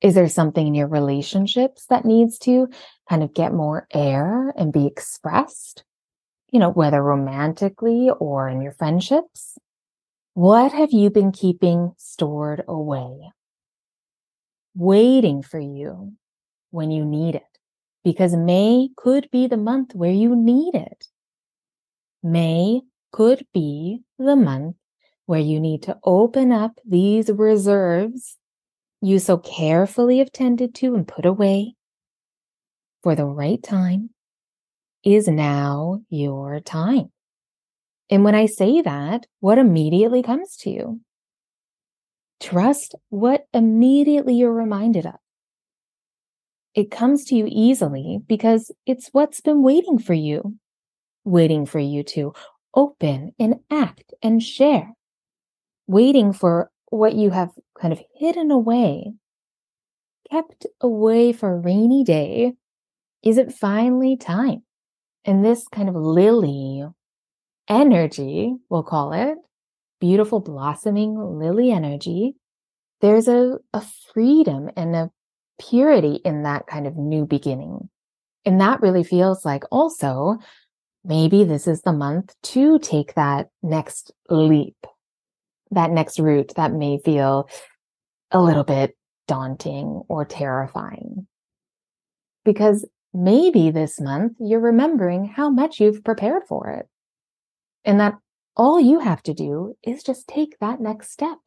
Is 0.00 0.14
there 0.14 0.28
something 0.28 0.66
in 0.66 0.74
your 0.74 0.88
relationships 0.88 1.86
that 1.90 2.04
needs 2.04 2.38
to 2.40 2.68
kind 3.08 3.22
of 3.22 3.34
get 3.34 3.52
more 3.52 3.86
air 3.92 4.52
and 4.56 4.72
be 4.72 4.86
expressed? 4.86 5.84
You 6.50 6.60
know, 6.60 6.70
whether 6.70 7.02
romantically 7.02 8.10
or 8.18 8.48
in 8.48 8.62
your 8.62 8.72
friendships? 8.72 9.58
What 10.34 10.72
have 10.72 10.92
you 10.92 11.10
been 11.10 11.32
keeping 11.32 11.92
stored 11.96 12.62
away? 12.68 13.32
Waiting 14.74 15.42
for 15.42 15.58
you 15.58 16.12
when 16.70 16.90
you 16.90 17.04
need 17.04 17.34
it. 17.34 17.58
Because 18.04 18.36
May 18.36 18.90
could 18.96 19.28
be 19.30 19.46
the 19.46 19.56
month 19.56 19.94
where 19.94 20.12
you 20.12 20.36
need 20.36 20.74
it. 20.74 21.08
May 22.22 22.82
could 23.12 23.46
be 23.52 24.02
the 24.18 24.36
month 24.36 24.76
where 25.26 25.40
you 25.40 25.58
need 25.58 25.82
to 25.84 25.98
open 26.04 26.52
up 26.52 26.78
these 26.84 27.30
reserves 27.30 28.36
you 29.00 29.18
so 29.18 29.38
carefully 29.38 30.18
have 30.18 30.32
tended 30.32 30.74
to 30.74 30.94
and 30.94 31.06
put 31.06 31.26
away 31.26 31.74
for 33.02 33.14
the 33.14 33.24
right 33.24 33.62
time 33.62 34.10
is 35.06 35.28
now 35.28 36.00
your 36.10 36.58
time. 36.58 37.12
And 38.10 38.24
when 38.24 38.34
I 38.34 38.46
say 38.46 38.82
that, 38.82 39.26
what 39.38 39.56
immediately 39.56 40.20
comes 40.20 40.56
to 40.58 40.70
you? 40.70 41.00
Trust 42.40 42.96
what 43.08 43.46
immediately 43.54 44.34
you're 44.34 44.52
reminded 44.52 45.06
of. 45.06 45.14
It 46.74 46.90
comes 46.90 47.24
to 47.26 47.36
you 47.36 47.46
easily 47.48 48.18
because 48.26 48.72
it's 48.84 49.08
what's 49.12 49.40
been 49.40 49.62
waiting 49.62 49.98
for 49.98 50.12
you, 50.12 50.56
waiting 51.24 51.66
for 51.66 51.78
you 51.78 52.02
to 52.02 52.34
open 52.74 53.32
and 53.38 53.60
act 53.70 54.12
and 54.22 54.42
share, 54.42 54.92
waiting 55.86 56.32
for 56.32 56.68
what 56.90 57.14
you 57.14 57.30
have 57.30 57.52
kind 57.80 57.92
of 57.92 58.02
hidden 58.16 58.50
away, 58.50 59.12
kept 60.30 60.66
away 60.80 61.32
for 61.32 61.52
a 61.52 61.58
rainy 61.58 62.02
day. 62.02 62.54
Is 63.22 63.38
it 63.38 63.52
finally 63.52 64.16
time? 64.16 64.65
And 65.26 65.44
this 65.44 65.66
kind 65.68 65.88
of 65.88 65.96
lily 65.96 66.84
energy, 67.68 68.54
we'll 68.70 68.84
call 68.84 69.12
it, 69.12 69.36
beautiful 70.00 70.40
blossoming 70.40 71.18
lily 71.18 71.72
energy, 71.72 72.36
there's 73.00 73.26
a, 73.28 73.58
a 73.72 73.82
freedom 74.14 74.70
and 74.76 74.94
a 74.94 75.10
purity 75.60 76.20
in 76.24 76.44
that 76.44 76.66
kind 76.66 76.86
of 76.86 76.96
new 76.96 77.26
beginning. 77.26 77.88
And 78.44 78.60
that 78.60 78.80
really 78.80 79.02
feels 79.02 79.44
like 79.44 79.64
also 79.72 80.38
maybe 81.04 81.44
this 81.44 81.66
is 81.66 81.82
the 81.82 81.92
month 81.92 82.34
to 82.42 82.78
take 82.78 83.14
that 83.14 83.48
next 83.62 84.12
leap, 84.30 84.76
that 85.72 85.90
next 85.90 86.18
route 86.20 86.52
that 86.54 86.72
may 86.72 86.98
feel 87.04 87.48
a 88.30 88.40
little 88.40 88.64
bit 88.64 88.96
daunting 89.26 90.02
or 90.08 90.24
terrifying. 90.24 91.26
Because 92.44 92.86
maybe 93.16 93.70
this 93.70 94.00
month 94.00 94.34
you're 94.38 94.60
remembering 94.60 95.24
how 95.24 95.48
much 95.48 95.80
you've 95.80 96.04
prepared 96.04 96.42
for 96.48 96.70
it 96.70 96.86
and 97.84 98.00
that 98.00 98.14
all 98.56 98.80
you 98.80 99.00
have 99.00 99.22
to 99.22 99.34
do 99.34 99.74
is 99.82 100.02
just 100.02 100.28
take 100.28 100.58
that 100.60 100.80
next 100.80 101.12
step. 101.12 101.38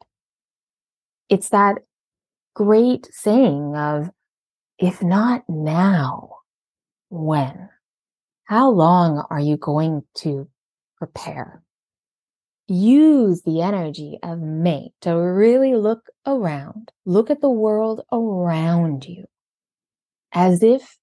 It's 1.28 1.48
that 1.50 1.78
great 2.54 3.08
saying 3.12 3.76
of, 3.76 4.10
if 4.78 5.02
not 5.02 5.42
now, 5.48 6.30
when? 7.08 7.68
How 8.44 8.70
long 8.70 9.24
are 9.30 9.40
you 9.40 9.56
going 9.56 10.02
to 10.18 10.48
prepare? 10.98 11.62
Use 12.66 13.42
the 13.42 13.62
energy 13.62 14.18
of 14.22 14.40
May 14.40 14.90
to 15.02 15.12
really 15.12 15.74
look 15.74 16.06
around, 16.26 16.92
look 17.04 17.30
at 17.30 17.40
the 17.40 17.50
world 17.50 18.02
around 18.12 19.04
you 19.04 19.26
as 20.32 20.62
if 20.62 20.96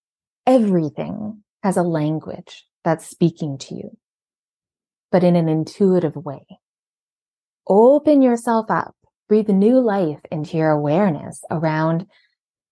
everything 0.48 1.44
has 1.62 1.78
a 1.78 1.84
language 1.84 2.66
that's 2.84 3.06
speaking 3.06 3.58
to 3.60 3.76
you 3.76 3.98
but 5.12 5.24
in 5.24 5.36
an 5.36 5.48
intuitive 5.48 6.16
way. 6.16 6.46
Open 7.68 8.22
yourself 8.22 8.70
up, 8.70 8.96
breathe 9.28 9.50
new 9.50 9.80
life 9.80 10.20
into 10.32 10.58
your 10.58 10.70
awareness 10.70 11.44
around 11.52 12.06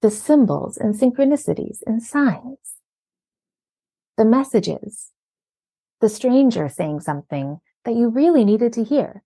the 0.02 0.12
symbols 0.12 0.78
and 0.78 0.94
synchronicities 0.94 1.80
and 1.86 2.02
signs, 2.04 2.76
the 4.18 4.26
messages, 4.26 5.12
the 6.02 6.10
stranger 6.10 6.70
saying 6.70 7.00
something 7.00 7.60
that 7.84 7.96
you 7.96 8.10
really 8.10 8.46
needed 8.46 8.74
to 8.74 8.84
hear, 8.84 9.24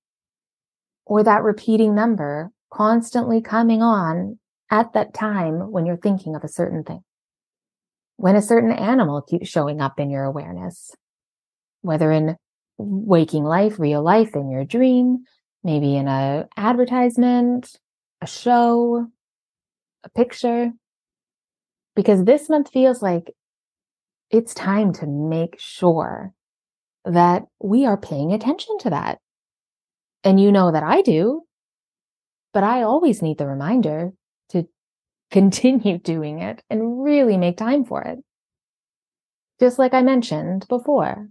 or 1.05 1.23
that 1.23 1.43
repeating 1.43 1.95
number 1.95 2.51
constantly 2.71 3.41
coming 3.41 3.81
on 3.81 4.37
at 4.69 4.93
that 4.93 5.13
time 5.13 5.71
when 5.71 5.85
you're 5.85 5.97
thinking 5.97 6.35
of 6.35 6.43
a 6.43 6.47
certain 6.47 6.83
thing. 6.83 7.03
When 8.19 8.35
a 8.35 8.41
certain 8.41 8.73
animal 8.73 9.21
keeps 9.21 9.47
showing 9.47 9.79
up 9.79 9.97
in 9.97 10.09
your 10.09 10.25
awareness, 10.25 10.91
whether 11.83 12.11
in 12.11 12.35
waking 12.77 13.45
life, 13.45 13.79
real 13.79 14.03
life 14.03 14.35
in 14.35 14.51
your 14.51 14.65
dream, 14.65 15.19
maybe 15.63 15.95
in 15.95 16.09
a 16.09 16.45
advertisement, 16.57 17.79
a 18.21 18.27
show, 18.27 19.07
a 20.03 20.09
picture. 20.09 20.73
Because 21.95 22.25
this 22.25 22.49
month 22.49 22.69
feels 22.73 23.01
like 23.01 23.31
it's 24.29 24.53
time 24.53 24.91
to 24.95 25.07
make 25.07 25.55
sure 25.57 26.33
that 27.05 27.43
we 27.63 27.85
are 27.85 27.95
paying 27.95 28.33
attention 28.33 28.77
to 28.79 28.89
that. 28.89 29.19
And 30.25 30.41
you 30.41 30.51
know 30.51 30.73
that 30.73 30.83
I 30.83 31.03
do, 31.03 31.43
but 32.53 32.65
I 32.65 32.81
always 32.81 33.21
need 33.21 33.37
the 33.37 33.47
reminder 33.47 34.11
to 34.49 34.67
continue 35.31 35.97
doing 35.97 36.39
it 36.39 36.63
and 36.69 37.03
really 37.03 37.37
make 37.37 37.57
time 37.57 37.85
for 37.85 38.01
it. 38.01 38.19
Just 39.59 39.77
like 39.77 39.93
I 39.93 40.01
mentioned 40.01 40.67
before, 40.67 41.27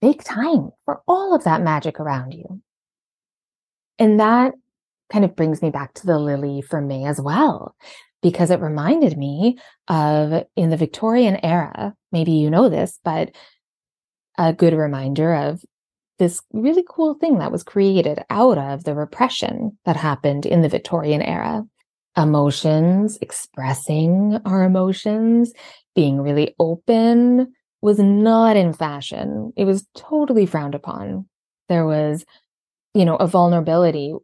make 0.00 0.24
time 0.24 0.70
for 0.84 1.02
all 1.06 1.34
of 1.34 1.44
that 1.44 1.62
magic 1.62 2.00
around 2.00 2.32
you. 2.32 2.60
And 3.98 4.18
that 4.18 4.54
kind 5.12 5.24
of 5.24 5.36
brings 5.36 5.62
me 5.62 5.70
back 5.70 5.94
to 5.94 6.06
the 6.06 6.18
lily 6.18 6.62
for 6.62 6.80
me 6.80 7.06
as 7.06 7.20
well, 7.20 7.76
because 8.22 8.50
it 8.50 8.60
reminded 8.60 9.16
me 9.16 9.58
of 9.88 10.44
in 10.56 10.70
the 10.70 10.76
Victorian 10.76 11.38
era, 11.44 11.94
maybe 12.10 12.32
you 12.32 12.50
know 12.50 12.68
this, 12.68 12.98
but 13.04 13.30
a 14.38 14.52
good 14.52 14.72
reminder 14.72 15.34
of 15.34 15.62
this 16.18 16.40
really 16.52 16.84
cool 16.88 17.14
thing 17.14 17.38
that 17.38 17.52
was 17.52 17.62
created 17.62 18.24
out 18.30 18.56
of 18.56 18.84
the 18.84 18.94
repression 18.94 19.76
that 19.84 19.96
happened 19.96 20.46
in 20.46 20.62
the 20.62 20.68
Victorian 20.68 21.20
era. 21.20 21.62
Emotions, 22.16 23.18
expressing 23.22 24.38
our 24.44 24.64
emotions, 24.64 25.52
being 25.94 26.20
really 26.20 26.54
open, 26.58 27.52
was 27.80 27.98
not 27.98 28.56
in 28.56 28.74
fashion. 28.74 29.52
It 29.56 29.64
was 29.64 29.86
totally 29.96 30.44
frowned 30.44 30.74
upon. 30.74 31.26
There 31.68 31.86
was, 31.86 32.24
you 32.94 33.04
know, 33.06 33.16
a 33.16 33.26
vulnerability 33.26 34.14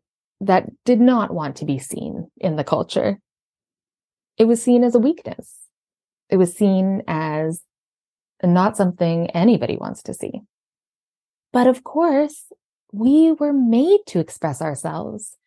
that 0.43 0.67
did 0.85 1.01
not 1.01 1.33
want 1.33 1.57
to 1.57 1.65
be 1.65 1.79
seen 1.79 2.29
in 2.37 2.57
the 2.57 2.65
culture. 2.65 3.19
It 4.37 4.45
was 4.45 4.63
seen 4.63 4.85
as 4.85 4.95
a 4.95 5.01
weakness. 5.01 5.55
It 6.29 6.37
was 6.37 6.55
seen 6.55 7.03
as 7.09 7.63
not 8.43 8.77
something 8.77 9.31
anybody 9.31 9.77
wants 9.77 10.03
to 10.05 10.15
see. 10.15 10.43
But 11.53 11.67
of 11.67 11.85
course, 11.85 12.53
we 12.93 13.33
were 13.33 13.55
made 13.55 14.01
to 14.09 14.21
express 14.21 14.61
ourselves. 14.61 15.38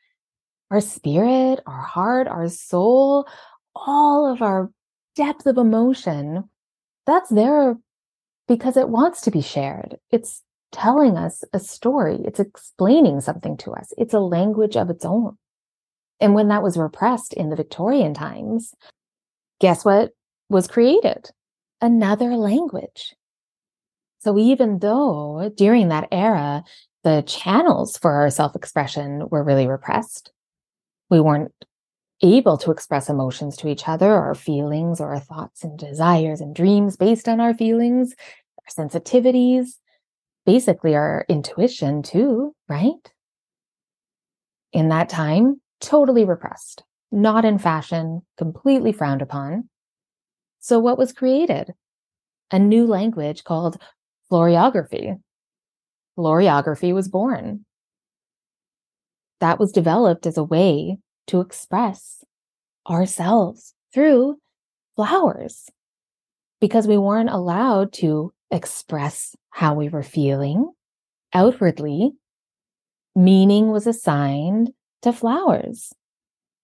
Our 0.71 0.81
spirit, 0.81 1.59
our 1.67 1.81
heart, 1.81 2.27
our 2.27 2.49
soul, 2.49 3.27
all 3.75 4.31
of 4.31 4.41
our 4.41 4.71
depth 5.15 5.45
of 5.45 5.57
emotion, 5.57 6.49
that's 7.05 7.29
there 7.29 7.77
because 8.47 8.77
it 8.77 8.89
wants 8.89 9.21
to 9.21 9.31
be 9.31 9.41
shared. 9.41 9.97
It's 10.11 10.43
telling 10.71 11.17
us 11.17 11.43
a 11.53 11.59
story. 11.59 12.19
It's 12.23 12.39
explaining 12.39 13.21
something 13.21 13.57
to 13.57 13.71
us. 13.71 13.93
It's 13.97 14.13
a 14.13 14.19
language 14.19 14.77
of 14.77 14.89
its 14.89 15.05
own. 15.05 15.37
And 16.19 16.33
when 16.33 16.47
that 16.47 16.63
was 16.63 16.77
repressed 16.77 17.33
in 17.33 17.49
the 17.49 17.55
Victorian 17.55 18.13
times, 18.13 18.73
guess 19.59 19.83
what 19.83 20.11
was 20.49 20.67
created? 20.67 21.31
Another 21.81 22.37
language. 22.37 23.15
So 24.19 24.37
even 24.37 24.79
though 24.79 25.51
during 25.55 25.89
that 25.89 26.07
era, 26.11 26.63
the 27.03 27.23
channels 27.23 27.97
for 27.97 28.11
our 28.11 28.29
self 28.29 28.55
expression 28.55 29.27
were 29.29 29.43
really 29.43 29.67
repressed, 29.67 30.31
we 31.11 31.19
weren't 31.19 31.53
able 32.23 32.57
to 32.57 32.71
express 32.71 33.09
emotions 33.09 33.57
to 33.57 33.67
each 33.67 33.87
other, 33.87 34.11
our 34.11 34.33
feelings, 34.33 34.99
or 34.99 35.13
our 35.13 35.19
thoughts 35.19 35.63
and 35.63 35.77
desires 35.77 36.41
and 36.41 36.55
dreams 36.55 36.97
based 36.97 37.27
on 37.27 37.39
our 37.39 37.53
feelings 37.53 38.15
our 38.79 38.85
sensitivities, 38.85 39.77
basically 40.45 40.95
our 40.95 41.25
intuition 41.27 42.01
too, 42.03 42.55
right? 42.69 43.11
In 44.71 44.89
that 44.89 45.09
time, 45.09 45.59
totally 45.79 46.25
repressed, 46.25 46.83
not 47.11 47.43
in 47.43 47.57
fashion, 47.57 48.21
completely 48.37 48.91
frowned 48.91 49.21
upon. 49.21 49.67
So 50.59 50.79
what 50.79 50.97
was 50.97 51.11
created? 51.11 51.73
A 52.51 52.59
new 52.59 52.85
language 52.85 53.43
called 53.43 53.81
florography. 54.31 55.19
Florography 56.17 56.93
was 56.93 57.07
born. 57.07 57.65
That 59.41 59.59
was 59.59 59.71
developed 59.71 60.27
as 60.27 60.37
a 60.37 60.43
way 60.43 60.99
to 61.27 61.41
express 61.41 62.23
ourselves 62.87 63.73
through 63.91 64.37
flowers 64.95 65.69
because 66.59 66.87
we 66.87 66.97
weren't 66.97 67.31
allowed 67.31 67.91
to 67.93 68.31
express 68.51 69.35
how 69.49 69.73
we 69.73 69.89
were 69.89 70.03
feeling 70.03 70.71
outwardly. 71.33 72.11
Meaning 73.15 73.71
was 73.71 73.87
assigned 73.87 74.71
to 75.01 75.11
flowers 75.11 75.91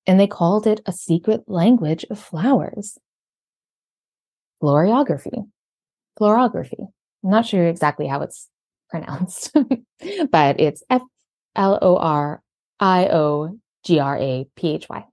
and 0.05 0.19
they 0.19 0.27
called 0.27 0.65
it 0.65 0.79
a 0.85 0.93
secret 0.93 1.43
language 1.47 2.05
of 2.09 2.19
flowers. 2.19 2.97
Florography. 4.63 5.49
Florography. 6.17 6.87
I'm 7.23 7.31
not 7.31 7.45
sure 7.45 7.67
exactly 7.67 8.07
how 8.07 8.21
it's 8.21 8.47
pronounced, 8.89 9.51
but 10.31 10.59
it's 10.59 10.83
F 10.89 11.01
L 11.55 11.77
O 11.81 11.97
R 11.97 12.41
I 12.79 13.07
O 13.07 13.57
G 13.83 13.99
R 13.99 14.17
A 14.17 14.47
P 14.55 14.69
H 14.69 14.87
Y. 14.89 15.05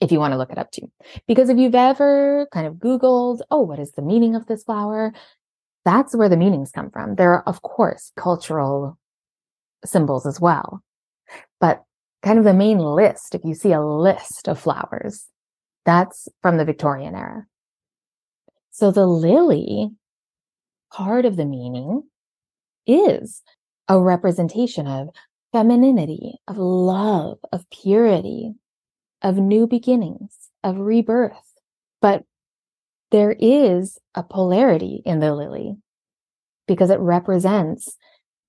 If 0.00 0.10
you 0.10 0.18
want 0.18 0.32
to 0.32 0.38
look 0.38 0.50
it 0.50 0.58
up 0.58 0.70
too. 0.72 0.90
Because 1.28 1.48
if 1.48 1.58
you've 1.58 1.76
ever 1.76 2.48
kind 2.52 2.66
of 2.66 2.74
Googled, 2.74 3.40
oh, 3.50 3.60
what 3.60 3.78
is 3.78 3.92
the 3.92 4.02
meaning 4.02 4.34
of 4.34 4.46
this 4.46 4.64
flower? 4.64 5.12
That's 5.84 6.16
where 6.16 6.28
the 6.28 6.36
meanings 6.36 6.72
come 6.72 6.90
from. 6.90 7.14
There 7.14 7.32
are, 7.32 7.42
of 7.48 7.62
course, 7.62 8.12
cultural 8.16 8.98
symbols 9.84 10.26
as 10.26 10.40
well. 10.40 10.82
But 11.60 11.82
kind 12.22 12.38
of 12.38 12.44
the 12.44 12.54
main 12.54 12.78
list, 12.78 13.34
if 13.34 13.44
you 13.44 13.54
see 13.54 13.72
a 13.72 13.80
list 13.80 14.48
of 14.48 14.58
flowers, 14.58 15.26
that's 15.84 16.28
from 16.40 16.56
the 16.56 16.64
Victorian 16.64 17.14
era. 17.14 17.46
So 18.70 18.90
the 18.90 19.06
lily, 19.06 19.90
part 20.92 21.24
of 21.24 21.36
the 21.36 21.44
meaning 21.44 22.04
is 22.86 23.42
a 23.88 24.00
representation 24.00 24.86
of 24.86 25.08
femininity, 25.52 26.34
of 26.48 26.56
love, 26.56 27.38
of 27.52 27.68
purity, 27.70 28.54
of 29.20 29.36
new 29.36 29.66
beginnings, 29.66 30.50
of 30.64 30.78
rebirth. 30.78 31.54
But 32.00 32.24
there 33.10 33.36
is 33.38 33.98
a 34.14 34.22
polarity 34.22 35.02
in 35.04 35.20
the 35.20 35.34
lily 35.34 35.76
because 36.66 36.90
it 36.90 36.98
represents 36.98 37.96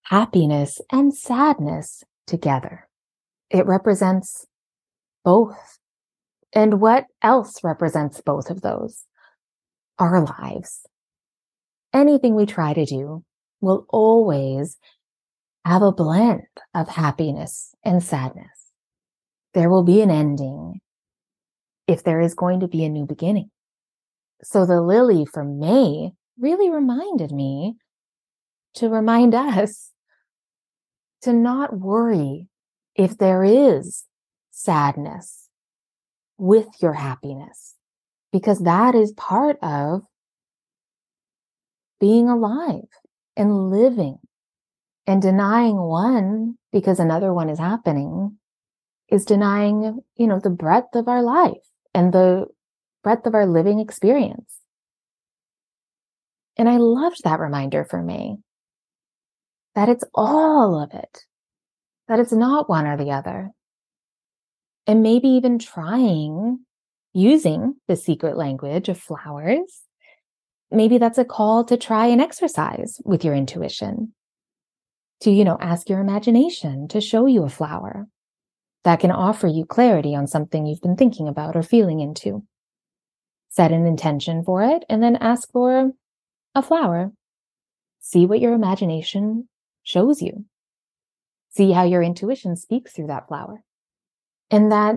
happiness 0.03 0.79
and 0.91 1.13
sadness 1.13 2.03
together. 2.25 2.87
It 3.49 3.65
represents 3.65 4.47
both. 5.23 5.79
And 6.53 6.79
what 6.79 7.05
else 7.21 7.63
represents 7.63 8.21
both 8.21 8.49
of 8.49 8.61
those? 8.61 9.05
Our 9.99 10.25
lives. 10.25 10.85
Anything 11.93 12.35
we 12.35 12.45
try 12.45 12.73
to 12.73 12.85
do 12.85 13.23
will 13.61 13.85
always 13.89 14.77
have 15.65 15.81
a 15.81 15.91
blend 15.91 16.43
of 16.73 16.89
happiness 16.89 17.73
and 17.83 18.03
sadness. 18.03 18.71
There 19.53 19.69
will 19.69 19.83
be 19.83 20.01
an 20.01 20.11
ending 20.11 20.81
if 21.87 22.03
there 22.03 22.21
is 22.21 22.33
going 22.33 22.59
to 22.61 22.67
be 22.67 22.83
a 22.83 22.89
new 22.89 23.05
beginning. 23.05 23.49
So 24.43 24.65
the 24.65 24.81
lily 24.81 25.25
from 25.25 25.59
May 25.59 26.11
really 26.37 26.69
reminded 26.69 27.31
me 27.31 27.75
to 28.75 28.89
remind 28.89 29.33
us 29.35 29.91
to 31.21 31.31
not 31.31 31.77
worry 31.79 32.47
if 32.95 33.17
there 33.17 33.43
is 33.43 34.03
sadness 34.51 35.49
with 36.37 36.67
your 36.81 36.93
happiness, 36.93 37.75
because 38.31 38.59
that 38.59 38.95
is 38.95 39.13
part 39.13 39.57
of 39.61 40.01
being 41.99 42.27
alive 42.27 42.89
and 43.37 43.69
living 43.69 44.17
and 45.05 45.21
denying 45.21 45.77
one 45.77 46.55
because 46.71 46.99
another 46.99 47.33
one 47.33 47.49
is 47.49 47.59
happening 47.59 48.37
is 49.09 49.25
denying, 49.25 49.99
you 50.15 50.27
know, 50.27 50.39
the 50.39 50.49
breadth 50.49 50.95
of 50.95 51.07
our 51.07 51.21
life 51.21 51.67
and 51.93 52.13
the 52.13 52.45
breadth 53.03 53.27
of 53.27 53.35
our 53.35 53.45
living 53.45 53.79
experience. 53.79 54.57
And 56.57 56.69
I 56.69 56.77
loved 56.77 57.23
that 57.23 57.39
reminder 57.39 57.83
for 57.83 58.01
me 58.01 58.37
that 59.75 59.89
it's 59.89 60.03
all 60.13 60.81
of 60.81 60.93
it, 60.93 61.25
that 62.07 62.19
it's 62.19 62.31
not 62.31 62.69
one 62.69 62.87
or 62.87 62.97
the 62.97 63.11
other. 63.11 63.49
And 64.85 65.01
maybe 65.01 65.29
even 65.29 65.59
trying 65.59 66.59
using 67.13 67.75
the 67.87 67.95
secret 67.95 68.37
language 68.37 68.89
of 68.89 68.99
flowers. 68.99 69.81
Maybe 70.71 70.97
that's 70.97 71.19
a 71.19 71.25
call 71.25 71.63
to 71.65 71.77
try 71.77 72.07
an 72.07 72.19
exercise 72.19 72.99
with 73.05 73.23
your 73.23 73.35
intuition 73.35 74.13
to, 75.23 75.31
you 75.31 75.43
know, 75.43 75.57
ask 75.59 75.89
your 75.89 75.99
imagination 75.99 76.87
to 76.89 77.01
show 77.01 77.25
you 77.25 77.43
a 77.43 77.49
flower 77.49 78.07
that 78.83 78.99
can 78.99 79.11
offer 79.11 79.47
you 79.47 79.65
clarity 79.65 80.15
on 80.15 80.27
something 80.27 80.65
you've 80.65 80.81
been 80.81 80.97
thinking 80.97 81.27
about 81.27 81.55
or 81.55 81.63
feeling 81.63 81.99
into. 81.99 82.43
Set 83.49 83.71
an 83.71 83.85
intention 83.85 84.43
for 84.43 84.63
it 84.63 84.83
and 84.89 85.01
then 85.01 85.15
ask 85.15 85.51
for 85.51 85.91
a 86.55 86.61
flower. 86.61 87.11
See 87.99 88.25
what 88.25 88.41
your 88.41 88.53
imagination 88.53 89.47
shows 89.83 90.21
you. 90.21 90.45
See 91.51 91.71
how 91.71 91.83
your 91.83 92.01
intuition 92.01 92.55
speaks 92.55 92.91
through 92.91 93.07
that 93.07 93.27
flower. 93.27 93.63
And 94.51 94.71
that 94.71 94.95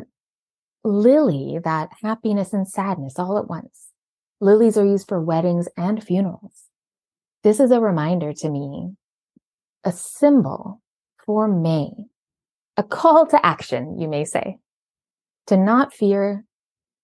lily, 0.82 1.58
that 1.62 1.90
happiness 2.02 2.52
and 2.52 2.66
sadness 2.66 3.18
all 3.18 3.38
at 3.38 3.48
once. 3.48 3.88
Lilies 4.40 4.76
are 4.76 4.84
used 4.84 5.08
for 5.08 5.20
weddings 5.20 5.68
and 5.76 6.02
funerals. 6.02 6.64
This 7.42 7.60
is 7.60 7.70
a 7.70 7.80
reminder 7.80 8.32
to 8.32 8.50
me 8.50 8.96
a 9.86 9.92
symbol 9.92 10.82
for 11.24 11.46
May, 11.46 11.90
a 12.76 12.82
call 12.82 13.24
to 13.28 13.46
action, 13.46 13.98
you 13.98 14.08
may 14.08 14.24
say, 14.24 14.58
to 15.46 15.56
not 15.56 15.94
fear 15.94 16.44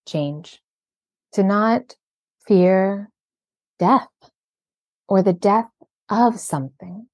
change, 0.07 0.61
to 1.33 1.45
not 1.45 1.95
fear 2.47 3.09
death 3.79 4.09
or 5.09 5.23
the 5.23 5.33
death 5.33 5.71
of 6.09 6.41
something 6.41 7.07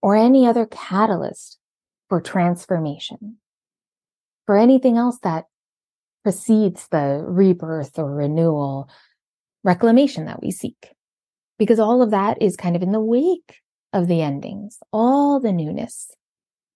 or 0.00 0.14
any 0.14 0.46
other 0.46 0.64
catalyst 0.64 1.58
for 2.08 2.20
transformation, 2.20 3.38
for 4.46 4.56
anything 4.56 4.96
else 4.96 5.18
that 5.24 5.46
precedes 6.22 6.86
the 6.92 7.24
rebirth 7.26 7.98
or 7.98 8.14
renewal, 8.14 8.88
reclamation 9.64 10.26
that 10.26 10.40
we 10.40 10.52
seek. 10.52 10.92
Because 11.58 11.80
all 11.80 12.00
of 12.00 12.12
that 12.12 12.40
is 12.40 12.54
kind 12.54 12.76
of 12.76 12.82
in 12.82 12.92
the 12.92 13.00
wake 13.00 13.56
of 13.96 14.08
the 14.08 14.20
endings, 14.20 14.78
all 14.92 15.40
the 15.40 15.52
newness. 15.52 16.10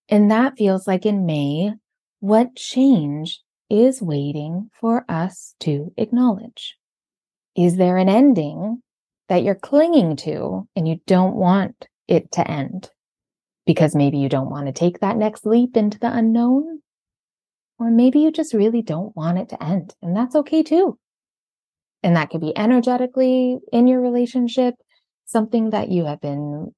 And 0.08 0.30
that 0.30 0.56
feels 0.56 0.86
like 0.86 1.04
in 1.04 1.26
May, 1.26 1.74
what 2.20 2.56
change 2.56 3.40
is 3.68 4.00
waiting 4.02 4.70
for 4.80 5.04
us 5.08 5.54
to 5.60 5.92
acknowledge? 5.96 6.76
Is 7.54 7.76
there 7.76 7.98
an 7.98 8.08
ending 8.08 8.82
that 9.28 9.42
you're 9.42 9.54
clinging 9.54 10.16
to 10.16 10.66
and 10.74 10.88
you 10.88 11.00
don't 11.06 11.36
want 11.36 11.86
it 12.08 12.32
to 12.32 12.50
end? 12.50 12.90
Because 13.66 13.94
maybe 13.94 14.18
you 14.18 14.30
don't 14.30 14.50
want 14.50 14.66
to 14.66 14.72
take 14.72 15.00
that 15.00 15.18
next 15.18 15.44
leap 15.44 15.76
into 15.76 15.98
the 15.98 16.12
unknown. 16.12 16.80
Or 17.78 17.90
maybe 17.90 18.20
you 18.20 18.32
just 18.32 18.54
really 18.54 18.82
don't 18.82 19.14
want 19.14 19.38
it 19.38 19.50
to 19.50 19.62
end. 19.62 19.94
And 20.02 20.16
that's 20.16 20.34
okay 20.34 20.62
too. 20.62 20.98
And 22.02 22.16
that 22.16 22.30
could 22.30 22.40
be 22.40 22.56
energetically 22.56 23.58
in 23.72 23.86
your 23.86 24.00
relationship, 24.00 24.74
something 25.26 25.70
that 25.70 25.90
you 25.90 26.06
have 26.06 26.20
been 26.20 26.72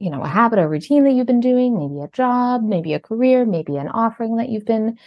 you 0.00 0.10
know, 0.10 0.22
a 0.22 0.28
habit 0.28 0.58
or 0.58 0.68
routine 0.68 1.04
that 1.04 1.12
you've 1.12 1.26
been 1.26 1.40
doing, 1.40 1.78
maybe 1.78 2.02
a 2.02 2.08
job, 2.08 2.62
maybe 2.64 2.94
a 2.94 3.00
career, 3.00 3.44
maybe 3.44 3.76
an 3.76 3.88
offering 3.88 4.36
that 4.36 4.48
you've 4.48 4.64
been 4.64 4.98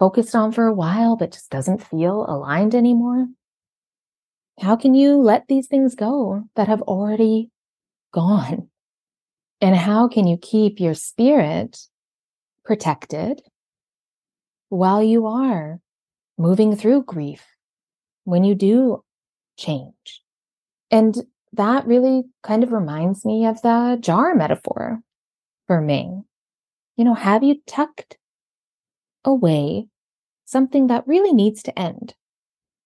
focused 0.00 0.34
on 0.34 0.50
for 0.50 0.66
a 0.66 0.74
while, 0.74 1.16
but 1.16 1.30
just 1.30 1.50
doesn't 1.50 1.86
feel 1.86 2.26
aligned 2.28 2.74
anymore? 2.74 3.28
How 4.60 4.74
can 4.74 4.94
you 4.94 5.16
let 5.16 5.46
these 5.46 5.68
things 5.68 5.94
go 5.94 6.42
that 6.56 6.66
have 6.66 6.82
already 6.82 7.50
gone? 8.12 8.68
And 9.60 9.76
how 9.76 10.08
can 10.08 10.26
you 10.26 10.36
keep 10.36 10.80
your 10.80 10.94
spirit 10.94 11.78
protected 12.64 13.40
while 14.68 15.02
you 15.02 15.26
are 15.28 15.78
moving 16.36 16.74
through 16.74 17.04
grief 17.04 17.44
when 18.24 18.42
you 18.42 18.56
do 18.56 19.04
change? 19.56 20.22
And 20.90 21.16
that 21.54 21.86
really 21.86 22.24
kind 22.42 22.62
of 22.62 22.72
reminds 22.72 23.24
me 23.24 23.46
of 23.46 23.60
the 23.62 23.98
jar 24.00 24.34
metaphor 24.34 25.00
for 25.66 25.80
me. 25.80 26.22
You 26.96 27.04
know, 27.04 27.14
have 27.14 27.42
you 27.42 27.56
tucked 27.66 28.18
away 29.24 29.86
something 30.44 30.86
that 30.88 31.06
really 31.06 31.32
needs 31.32 31.62
to 31.64 31.78
end? 31.78 32.14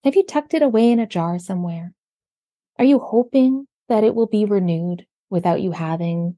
Have 0.05 0.17
you 0.17 0.25
tucked 0.25 0.55
it 0.55 0.62
away 0.62 0.91
in 0.91 1.01
a 1.01 1.07
jar 1.07 1.39
somewhere? 1.39 1.93
Are 2.79 2.85
you 2.85 2.99
hoping 2.99 3.67
that 3.89 4.05
it 4.05 4.14
will 4.14 4.27
be 4.27 4.45
renewed 4.45 5.07
without 5.31 5.61
you 5.61 5.73
having 5.73 6.37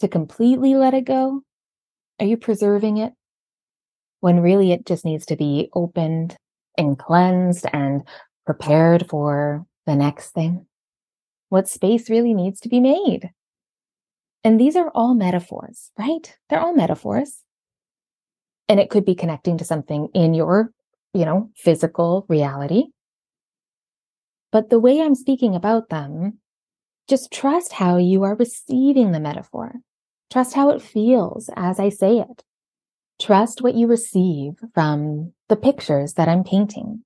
to 0.00 0.08
completely 0.08 0.74
let 0.74 0.94
it 0.94 1.04
go? 1.04 1.42
Are 2.20 2.26
you 2.26 2.36
preserving 2.36 2.98
it 2.98 3.12
when 4.20 4.40
really 4.40 4.72
it 4.72 4.86
just 4.86 5.04
needs 5.04 5.26
to 5.26 5.36
be 5.36 5.70
opened 5.74 6.36
and 6.76 6.98
cleansed 6.98 7.66
and 7.72 8.06
prepared 8.44 9.08
for 9.08 9.66
the 9.86 9.94
next 9.96 10.30
thing? 10.30 10.67
What 11.48 11.68
space 11.68 12.10
really 12.10 12.34
needs 12.34 12.60
to 12.60 12.68
be 12.68 12.80
made? 12.80 13.30
And 14.44 14.60
these 14.60 14.76
are 14.76 14.90
all 14.94 15.14
metaphors, 15.14 15.90
right? 15.98 16.36
They're 16.48 16.60
all 16.60 16.74
metaphors. 16.74 17.42
And 18.68 18.78
it 18.78 18.90
could 18.90 19.04
be 19.04 19.14
connecting 19.14 19.58
to 19.58 19.64
something 19.64 20.08
in 20.14 20.34
your, 20.34 20.72
you 21.14 21.24
know, 21.24 21.50
physical 21.56 22.26
reality. 22.28 22.84
But 24.52 24.70
the 24.70 24.78
way 24.78 25.00
I'm 25.00 25.14
speaking 25.14 25.54
about 25.54 25.88
them, 25.88 26.38
just 27.08 27.32
trust 27.32 27.72
how 27.72 27.96
you 27.96 28.22
are 28.24 28.36
receiving 28.36 29.12
the 29.12 29.20
metaphor. 29.20 29.72
Trust 30.30 30.54
how 30.54 30.70
it 30.70 30.82
feels 30.82 31.50
as 31.56 31.80
I 31.80 31.88
say 31.88 32.18
it. 32.18 32.44
Trust 33.18 33.62
what 33.62 33.74
you 33.74 33.86
receive 33.86 34.52
from 34.74 35.32
the 35.48 35.56
pictures 35.56 36.14
that 36.14 36.28
I'm 36.28 36.44
painting, 36.44 37.04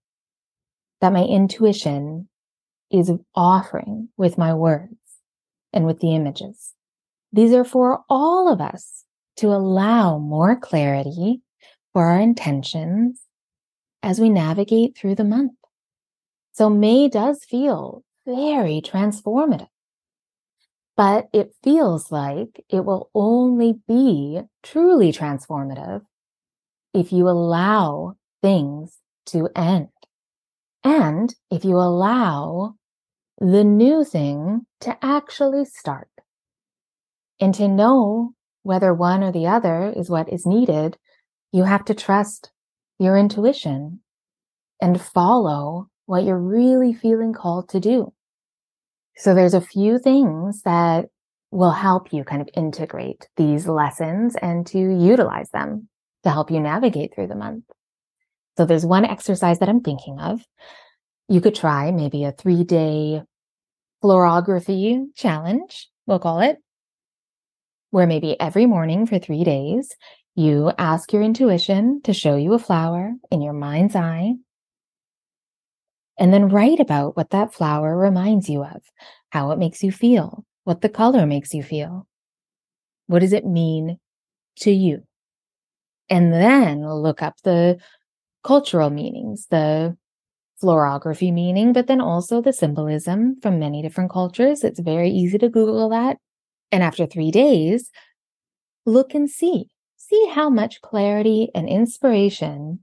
that 1.01 1.13
my 1.13 1.23
intuition 1.23 2.29
is 2.93 3.11
offering 3.35 4.09
with 4.17 4.39
my 4.39 4.53
words 4.55 4.95
and 5.73 5.87
with 5.87 6.01
the 6.01 6.15
images. 6.15 6.75
These 7.33 7.53
are 7.53 7.65
for 7.65 8.01
all 8.09 8.53
of 8.53 8.61
us 8.61 9.05
to 9.37 9.49
allow 9.49 10.19
more 10.19 10.57
clarity 10.57 11.41
for 11.93 12.07
our 12.07 12.21
intentions 12.21 13.23
as 14.03 14.21
we 14.21 14.29
navigate 14.29 14.97
through 14.97 15.15
the 15.15 15.25
month. 15.25 15.53
So 16.53 16.69
May 16.69 17.09
does 17.09 17.45
feel 17.45 18.05
very 18.27 18.83
transformative, 18.83 19.69
but 20.97 21.29
it 21.33 21.55
feels 21.63 22.13
like 22.13 22.63
it 22.69 22.85
will 22.85 23.11
only 23.15 23.81
be 23.89 24.43
truly 24.63 25.13
transformative 25.13 26.03
if 26.93 27.13
you 27.13 27.29
allow 27.29 28.17
things 28.43 28.99
to 29.27 29.49
end 29.57 29.89
and 30.85 31.35
if 31.51 31.65
you 31.65 31.77
allow 31.77 32.75
the 33.43 33.65
new 33.65 34.05
thing 34.05 34.65
to 34.81 34.97
actually 35.05 35.65
start. 35.65 36.09
And 37.41 37.53
to 37.57 37.67
know 37.67 38.35
whether 38.63 38.95
one 38.95 39.25
or 39.25 39.33
the 39.33 39.49
other 39.49 39.93
is 39.97 40.09
what 40.09 40.33
is 40.33 40.47
needed, 40.47 40.97
you 41.51 41.65
have 41.65 41.85
to 41.87 41.95
trust 41.95 42.53
your 43.01 43.19
intuition 43.19 43.99
and 44.81 45.01
follow 45.01 45.89
what 46.07 46.23
you're 46.23 46.39
really 46.39 46.95
feeling 46.95 47.33
called 47.33 47.69
to 47.71 47.81
do. 47.81 48.13
So 49.17 49.35
there's 49.35 49.55
a 49.55 49.61
few 49.61 49.99
things 49.99 50.63
that 50.63 51.07
will 51.51 51.73
help 51.73 52.13
you 52.13 52.23
kind 52.23 52.43
of 52.43 52.49
integrate 52.55 53.29
these 53.37 53.67
lessons 53.67 54.37
and 54.41 54.65
to 54.69 54.79
utilize 54.79 55.51
them 55.51 55.89
to 56.23 56.31
help 56.31 56.53
you 56.53 56.61
navigate 56.61 57.13
through 57.13 57.27
the 57.27 57.35
month. 57.35 57.65
So 58.57 58.67
there's 58.67 58.87
one 58.87 59.05
exercise 59.05 59.59
that 59.59 59.69
I'm 59.69 59.81
thinking 59.81 60.21
of. 60.21 60.47
You 61.29 61.41
could 61.41 61.57
try 61.57 61.91
maybe 61.91 62.23
a 62.23 62.31
three 62.31 62.63
day 62.63 63.23
florography 64.03 65.07
challenge, 65.15 65.89
we'll 66.07 66.19
call 66.19 66.41
it, 66.41 66.59
where 67.91 68.07
maybe 68.07 68.39
every 68.41 68.67
morning 68.67 69.07
for 69.07 69.19
three 69.19 69.45
days, 69.45 69.95
you 70.35 70.73
ask 70.79 71.13
your 71.13 71.23
intuition 71.23 72.01
to 72.03 72.13
show 72.13 72.37
you 72.37 72.55
a 72.55 72.59
flower 72.59 73.13
in 73.31 73.43
your 73.43 73.53
mind's 73.53 73.95
eye. 73.95 74.33
And 76.19 76.33
then 76.33 76.49
write 76.49 76.81
about 76.81 77.17
what 77.17 77.31
that 77.31 77.53
flower 77.53 77.97
reminds 77.97 78.49
you 78.49 78.65
of, 78.65 78.83
how 79.31 79.51
it 79.51 79.59
makes 79.59 79.83
you 79.83 79.93
feel, 79.93 80.45
what 80.65 80.81
the 80.81 80.89
color 80.89 81.27
makes 81.27 81.53
you 81.53 81.63
feel. 81.63 82.07
What 83.07 83.21
does 83.21 83.33
it 83.33 83.45
mean 83.45 83.99
to 84.61 84.71
you? 84.71 85.03
And 86.09 86.33
then 86.33 86.87
look 86.87 87.23
up 87.23 87.37
the 87.43 87.79
cultural 88.45 88.91
meanings, 88.91 89.47
the 89.51 89.97
florography 90.63 91.33
meaning, 91.33 91.73
but 91.73 91.87
then 91.87 92.01
also 92.01 92.41
the 92.41 92.53
symbolism 92.53 93.37
from 93.43 93.59
many 93.59 93.83
different 93.83 94.11
cultures. 94.11 94.63
It's 94.63 94.81
very 94.81 95.11
easy 95.11 95.39
to 95.39 95.49
Google 95.49 95.89
that. 95.91 96.19
And 96.71 96.83
after 96.83 97.07
three 97.07 97.31
days, 97.31 97.91
look 98.87 99.15
and 99.15 99.29
see. 99.29 99.67
See 99.97 100.31
how 100.33 100.51
much 100.51 100.81
clarity 100.81 101.49
and 101.55 101.69
inspiration 101.69 102.81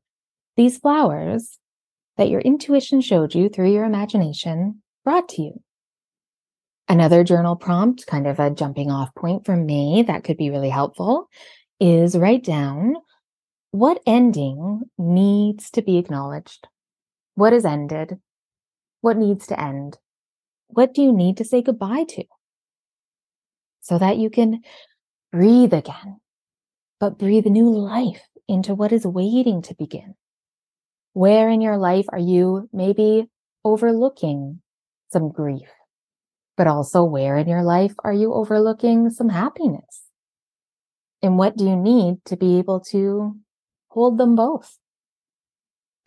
these 0.58 0.78
flowers 0.78 1.58
that 2.18 2.30
your 2.30 2.42
intuition 2.42 3.02
showed 3.02 3.34
you 3.34 3.50
through 3.50 3.72
your 3.72 3.86
imagination 3.86 4.82
brought 5.04 5.30
to 5.30 5.42
you. 5.42 5.62
Another 6.88 7.24
journal 7.24 7.56
prompt, 7.56 8.08
kind 8.08 8.28
of 8.28 8.40
a 8.40 8.50
jumping 8.50 8.90
off 8.90 9.14
point 9.16 9.46
for 9.46 9.56
me 9.56 10.04
that 10.08 10.24
could 10.24 10.38
be 10.38 10.50
really 10.50 10.70
helpful, 10.70 11.30
is 11.80 12.18
write 12.18 12.44
down 12.44 12.96
what 13.72 14.02
ending 14.06 14.82
needs 14.98 15.70
to 15.72 15.82
be 15.82 15.98
acknowledged 15.98 16.68
what 17.40 17.54
has 17.54 17.64
ended? 17.64 18.20
What 19.00 19.18
needs 19.18 19.48
to 19.48 19.60
end? 19.60 19.98
What 20.68 20.94
do 20.94 21.02
you 21.02 21.14
need 21.14 21.38
to 21.38 21.46
say 21.46 21.62
goodbye 21.62 22.04
to? 22.10 22.26
So 23.80 23.98
that 23.98 24.18
you 24.18 24.30
can 24.30 24.62
breathe 25.32 25.74
again, 25.74 26.20
but 27.00 27.18
breathe 27.18 27.46
new 27.46 27.70
life 27.70 28.28
into 28.48 28.76
what 28.76 28.92
is 28.92 29.06
waiting 29.06 29.62
to 29.64 29.76
begin. 29.76 30.16
Where 31.14 31.50
in 31.50 31.62
your 31.62 31.78
life 31.78 32.06
are 32.10 32.20
you 32.20 32.68
maybe 32.74 33.30
overlooking 33.64 34.62
some 35.12 35.32
grief? 35.32 35.70
But 36.58 36.68
also 36.68 37.06
where 37.06 37.38
in 37.38 37.48
your 37.48 37.64
life 37.64 37.94
are 38.04 38.14
you 38.14 38.34
overlooking 38.34 39.10
some 39.12 39.30
happiness? 39.30 40.04
And 41.22 41.38
what 41.38 41.56
do 41.56 41.64
you 41.64 41.78
need 41.78 42.18
to 42.26 42.36
be 42.36 42.60
able 42.60 42.82
to 42.92 43.38
hold 43.88 44.18
them 44.18 44.36
both? 44.36 44.78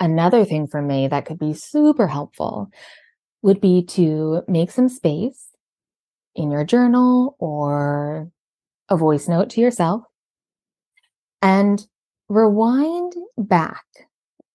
Another 0.03 0.45
thing 0.45 0.67
for 0.67 0.83
me 0.83 1.07
that 1.07 1.27
could 1.27 1.39
be 1.39 1.55
super 1.55 2.09
helpful 2.09 2.73
would 3.41 3.61
be 3.61 3.85
to 3.85 4.43
make 4.49 4.73
some 4.73 4.89
space 4.89 5.51
in 6.35 6.51
your 6.51 6.65
journal 6.65 7.37
or 7.39 8.29
a 8.89 8.97
voice 8.97 9.29
note 9.29 9.51
to 9.51 9.61
yourself 9.61 10.03
and 11.41 11.87
rewind 12.29 13.13
back 13.39 13.85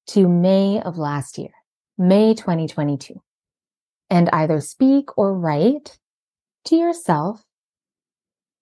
to 0.07 0.27
May 0.27 0.81
of 0.81 0.97
last 0.97 1.37
year, 1.37 1.53
May 1.97 2.33
2022, 2.33 3.21
and 4.09 4.29
either 4.33 4.59
speak 4.59 5.17
or 5.17 5.33
write 5.33 5.97
to 6.65 6.75
yourself 6.75 7.45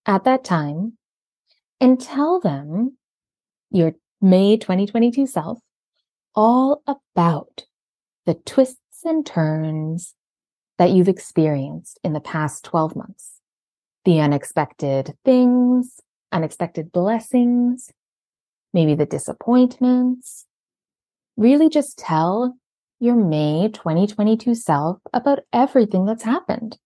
at 0.06 0.24
that 0.26 0.44
time 0.44 1.00
and 1.82 2.00
tell 2.00 2.40
them 2.40 2.96
your 3.72 3.94
May 4.22 4.58
2022 4.58 5.26
self 5.26 5.58
all 6.36 6.84
about 6.88 7.66
the 8.26 8.34
twists 8.34 9.04
and 9.04 9.26
turns 9.26 10.16
that 10.78 10.92
you've 10.92 11.08
experienced 11.08 12.00
in 12.04 12.14
the 12.14 12.20
past 12.20 12.66
12 12.66 12.96
months. 12.96 13.40
The 14.04 14.20
unexpected 14.20 15.16
things, 15.24 16.00
unexpected 16.32 16.92
blessings, 16.92 17.92
maybe 18.74 18.96
the 18.96 19.06
disappointments. 19.06 20.46
Really 21.38 21.70
just 21.70 21.98
tell 21.98 22.58
your 23.00 23.16
May 23.16 23.70
2022 23.74 24.56
self 24.56 25.00
about 25.14 25.40
everything 25.54 26.06
that's 26.06 26.24
happened. 26.24 26.78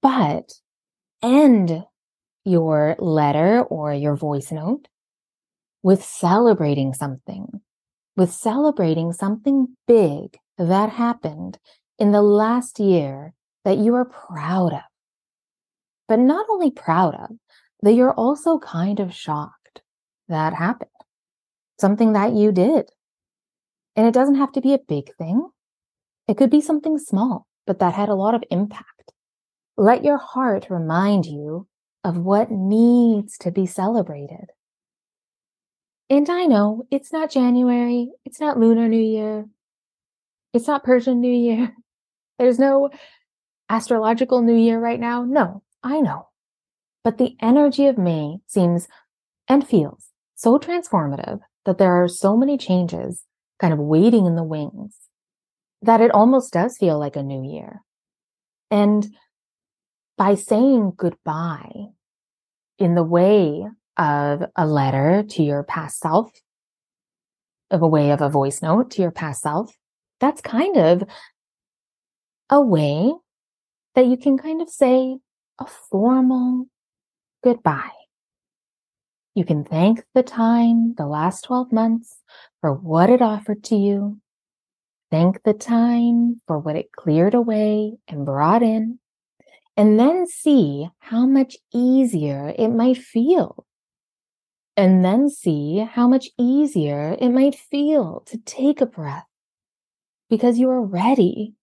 But 0.00 0.52
end 1.22 1.84
your 2.44 2.96
letter 2.98 3.62
or 3.62 3.94
your 3.94 4.16
voice 4.16 4.50
note 4.50 4.88
with 5.82 6.02
celebrating 6.02 6.92
something 6.92 7.60
with 8.16 8.32
celebrating 8.32 9.12
something 9.12 9.76
big 9.86 10.36
that 10.58 10.90
happened 10.90 11.58
in 11.98 12.12
the 12.12 12.22
last 12.22 12.78
year 12.78 13.34
that 13.64 13.78
you 13.78 13.94
are 13.94 14.04
proud 14.04 14.72
of. 14.72 14.80
But 16.08 16.18
not 16.18 16.46
only 16.50 16.70
proud 16.70 17.14
of, 17.14 17.36
that 17.82 17.94
you're 17.94 18.14
also 18.14 18.58
kind 18.58 19.00
of 19.00 19.14
shocked 19.14 19.82
that 20.28 20.54
happened. 20.54 20.90
Something 21.80 22.12
that 22.12 22.32
you 22.32 22.52
did. 22.52 22.90
And 23.96 24.06
it 24.06 24.14
doesn't 24.14 24.36
have 24.36 24.52
to 24.52 24.60
be 24.60 24.72
a 24.74 24.78
big 24.78 25.14
thing. 25.16 25.48
It 26.28 26.36
could 26.36 26.50
be 26.50 26.60
something 26.60 26.98
small, 26.98 27.46
but 27.66 27.78
that 27.80 27.94
had 27.94 28.08
a 28.08 28.14
lot 28.14 28.34
of 28.34 28.44
impact. 28.50 29.12
Let 29.76 30.04
your 30.04 30.18
heart 30.18 30.66
remind 30.70 31.26
you 31.26 31.66
of 32.04 32.16
what 32.16 32.50
needs 32.50 33.36
to 33.38 33.50
be 33.50 33.66
celebrated. 33.66 34.51
And 36.12 36.28
I 36.28 36.44
know 36.44 36.82
it's 36.90 37.10
not 37.10 37.30
January, 37.30 38.10
it's 38.26 38.38
not 38.38 38.58
Lunar 38.58 38.86
New 38.86 39.00
Year, 39.00 39.46
it's 40.52 40.66
not 40.66 40.84
Persian 40.84 41.22
New 41.22 41.32
Year. 41.32 41.74
There's 42.38 42.58
no 42.58 42.90
astrological 43.70 44.42
New 44.42 44.54
Year 44.54 44.78
right 44.78 45.00
now. 45.00 45.24
No, 45.24 45.62
I 45.82 46.02
know. 46.02 46.28
But 47.02 47.16
the 47.16 47.34
energy 47.40 47.86
of 47.86 47.96
May 47.96 48.36
seems 48.46 48.88
and 49.48 49.66
feels 49.66 50.10
so 50.34 50.58
transformative 50.58 51.40
that 51.64 51.78
there 51.78 52.02
are 52.02 52.08
so 52.08 52.36
many 52.36 52.58
changes 52.58 53.24
kind 53.58 53.72
of 53.72 53.78
waiting 53.78 54.26
in 54.26 54.36
the 54.36 54.44
wings 54.44 54.98
that 55.80 56.02
it 56.02 56.10
almost 56.10 56.52
does 56.52 56.76
feel 56.76 56.98
like 56.98 57.16
a 57.16 57.22
new 57.22 57.42
year. 57.42 57.80
And 58.70 59.06
by 60.18 60.34
saying 60.34 60.92
goodbye 60.94 61.86
in 62.78 62.96
the 62.96 63.02
way 63.02 63.64
of 63.96 64.44
a 64.56 64.66
letter 64.66 65.22
to 65.22 65.42
your 65.42 65.62
past 65.62 66.00
self, 66.00 66.30
of 67.70 67.82
a 67.82 67.88
way 67.88 68.10
of 68.10 68.20
a 68.20 68.28
voice 68.28 68.62
note 68.62 68.90
to 68.92 69.02
your 69.02 69.10
past 69.10 69.42
self, 69.42 69.74
that's 70.20 70.40
kind 70.40 70.76
of 70.76 71.04
a 72.50 72.60
way 72.60 73.12
that 73.94 74.06
you 74.06 74.16
can 74.16 74.38
kind 74.38 74.62
of 74.62 74.68
say 74.68 75.18
a 75.58 75.66
formal 75.66 76.66
goodbye. 77.42 77.90
You 79.34 79.44
can 79.44 79.64
thank 79.64 80.04
the 80.14 80.22
time, 80.22 80.94
the 80.96 81.06
last 81.06 81.44
12 81.44 81.72
months, 81.72 82.16
for 82.60 82.72
what 82.72 83.08
it 83.08 83.22
offered 83.22 83.64
to 83.64 83.76
you. 83.76 84.20
Thank 85.10 85.42
the 85.42 85.54
time 85.54 86.40
for 86.46 86.58
what 86.58 86.76
it 86.76 86.92
cleared 86.92 87.34
away 87.34 87.94
and 88.06 88.26
brought 88.26 88.62
in. 88.62 88.98
And 89.76 89.98
then 89.98 90.26
see 90.26 90.88
how 90.98 91.26
much 91.26 91.56
easier 91.72 92.54
it 92.58 92.68
might 92.68 92.98
feel. 92.98 93.64
And 94.76 95.04
then 95.04 95.28
see 95.28 95.78
how 95.78 96.08
much 96.08 96.28
easier 96.38 97.16
it 97.20 97.28
might 97.28 97.54
feel 97.54 98.22
to 98.26 98.38
take 98.38 98.80
a 98.80 98.86
breath 98.86 99.26
because 100.30 100.58
you 100.58 100.70
are 100.70 100.82
ready. 100.82 101.54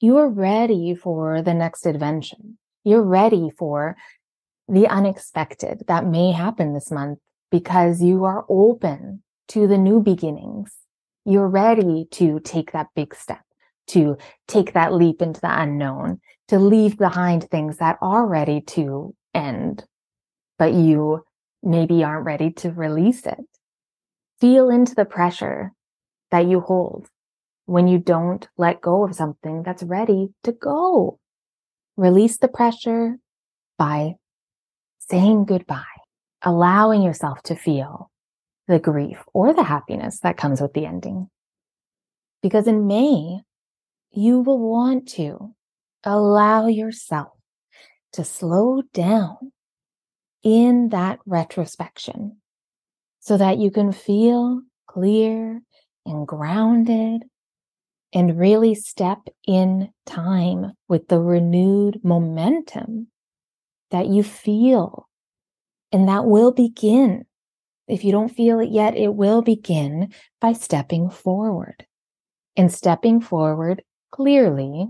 You 0.00 0.16
are 0.16 0.28
ready 0.28 0.94
for 0.94 1.42
the 1.42 1.52
next 1.52 1.84
adventure. 1.84 2.36
You're 2.82 3.02
ready 3.02 3.50
for 3.58 3.96
the 4.68 4.86
unexpected 4.86 5.82
that 5.88 6.06
may 6.06 6.32
happen 6.32 6.72
this 6.72 6.90
month 6.90 7.18
because 7.50 8.02
you 8.02 8.24
are 8.24 8.46
open 8.48 9.22
to 9.48 9.66
the 9.66 9.76
new 9.76 10.00
beginnings. 10.00 10.72
You're 11.26 11.48
ready 11.48 12.06
to 12.12 12.40
take 12.40 12.72
that 12.72 12.86
big 12.94 13.14
step, 13.14 13.42
to 13.88 14.16
take 14.48 14.72
that 14.72 14.94
leap 14.94 15.20
into 15.20 15.40
the 15.40 15.60
unknown, 15.60 16.20
to 16.48 16.58
leave 16.58 16.96
behind 16.96 17.44
things 17.44 17.76
that 17.78 17.98
are 18.00 18.26
ready 18.26 18.62
to 18.62 19.14
end, 19.34 19.84
but 20.58 20.72
you 20.72 21.24
maybe 21.62 22.04
aren't 22.04 22.24
ready 22.24 22.50
to 22.50 22.70
release 22.70 23.26
it. 23.26 23.44
Feel 24.40 24.70
into 24.70 24.94
the 24.94 25.04
pressure 25.04 25.72
that 26.30 26.46
you 26.46 26.60
hold 26.60 27.08
when 27.66 27.86
you 27.86 27.98
don't 27.98 28.48
let 28.56 28.80
go 28.80 29.04
of 29.04 29.14
something 29.14 29.62
that's 29.62 29.82
ready 29.82 30.28
to 30.44 30.52
go. 30.52 31.18
Release 31.96 32.38
the 32.38 32.48
pressure 32.48 33.18
by 33.78 34.14
saying 34.98 35.44
goodbye, 35.44 35.84
allowing 36.42 37.02
yourself 37.02 37.42
to 37.42 37.54
feel 37.54 38.10
the 38.66 38.78
grief 38.78 39.22
or 39.34 39.52
the 39.52 39.64
happiness 39.64 40.20
that 40.20 40.36
comes 40.36 40.60
with 40.60 40.72
the 40.72 40.86
ending. 40.86 41.28
Because 42.42 42.66
in 42.66 42.86
May, 42.86 43.40
you 44.10 44.40
will 44.40 44.58
want 44.58 45.08
to 45.10 45.54
allow 46.04 46.66
yourself 46.66 47.32
to 48.12 48.24
slow 48.24 48.82
down 48.94 49.52
in 50.42 50.88
that 50.90 51.18
retrospection 51.26 52.36
so 53.20 53.36
that 53.36 53.58
you 53.58 53.70
can 53.70 53.92
feel 53.92 54.62
clear 54.86 55.60
and 56.06 56.26
grounded 56.26 57.22
and 58.12 58.38
really 58.38 58.74
step 58.74 59.18
in 59.46 59.90
time 60.06 60.72
with 60.88 61.08
the 61.08 61.20
renewed 61.20 62.00
momentum 62.02 63.06
that 63.90 64.08
you 64.08 64.22
feel. 64.22 65.08
And 65.92 66.08
that 66.08 66.24
will 66.24 66.52
begin. 66.52 67.24
If 67.86 68.04
you 68.04 68.12
don't 68.12 68.28
feel 68.28 68.60
it 68.60 68.70
yet, 68.70 68.96
it 68.96 69.14
will 69.14 69.42
begin 69.42 70.12
by 70.40 70.52
stepping 70.52 71.10
forward. 71.10 71.86
And 72.56 72.72
stepping 72.72 73.20
forward 73.20 73.82
clearly 74.10 74.88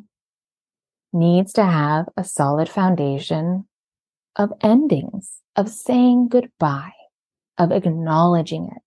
needs 1.12 1.52
to 1.54 1.64
have 1.64 2.06
a 2.16 2.24
solid 2.24 2.68
foundation 2.68 3.66
of 4.36 4.52
endings, 4.62 5.39
of 5.56 5.68
saying 5.68 6.28
goodbye, 6.28 6.92
of 7.58 7.72
acknowledging 7.72 8.68
it. 8.74 8.82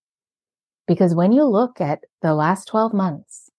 Because 0.87 1.15
when 1.15 1.31
you 1.31 1.45
look 1.45 1.79
at 1.79 1.99
the 2.21 2.33
last 2.33 2.67
12 2.67 2.93
months, 2.93 3.49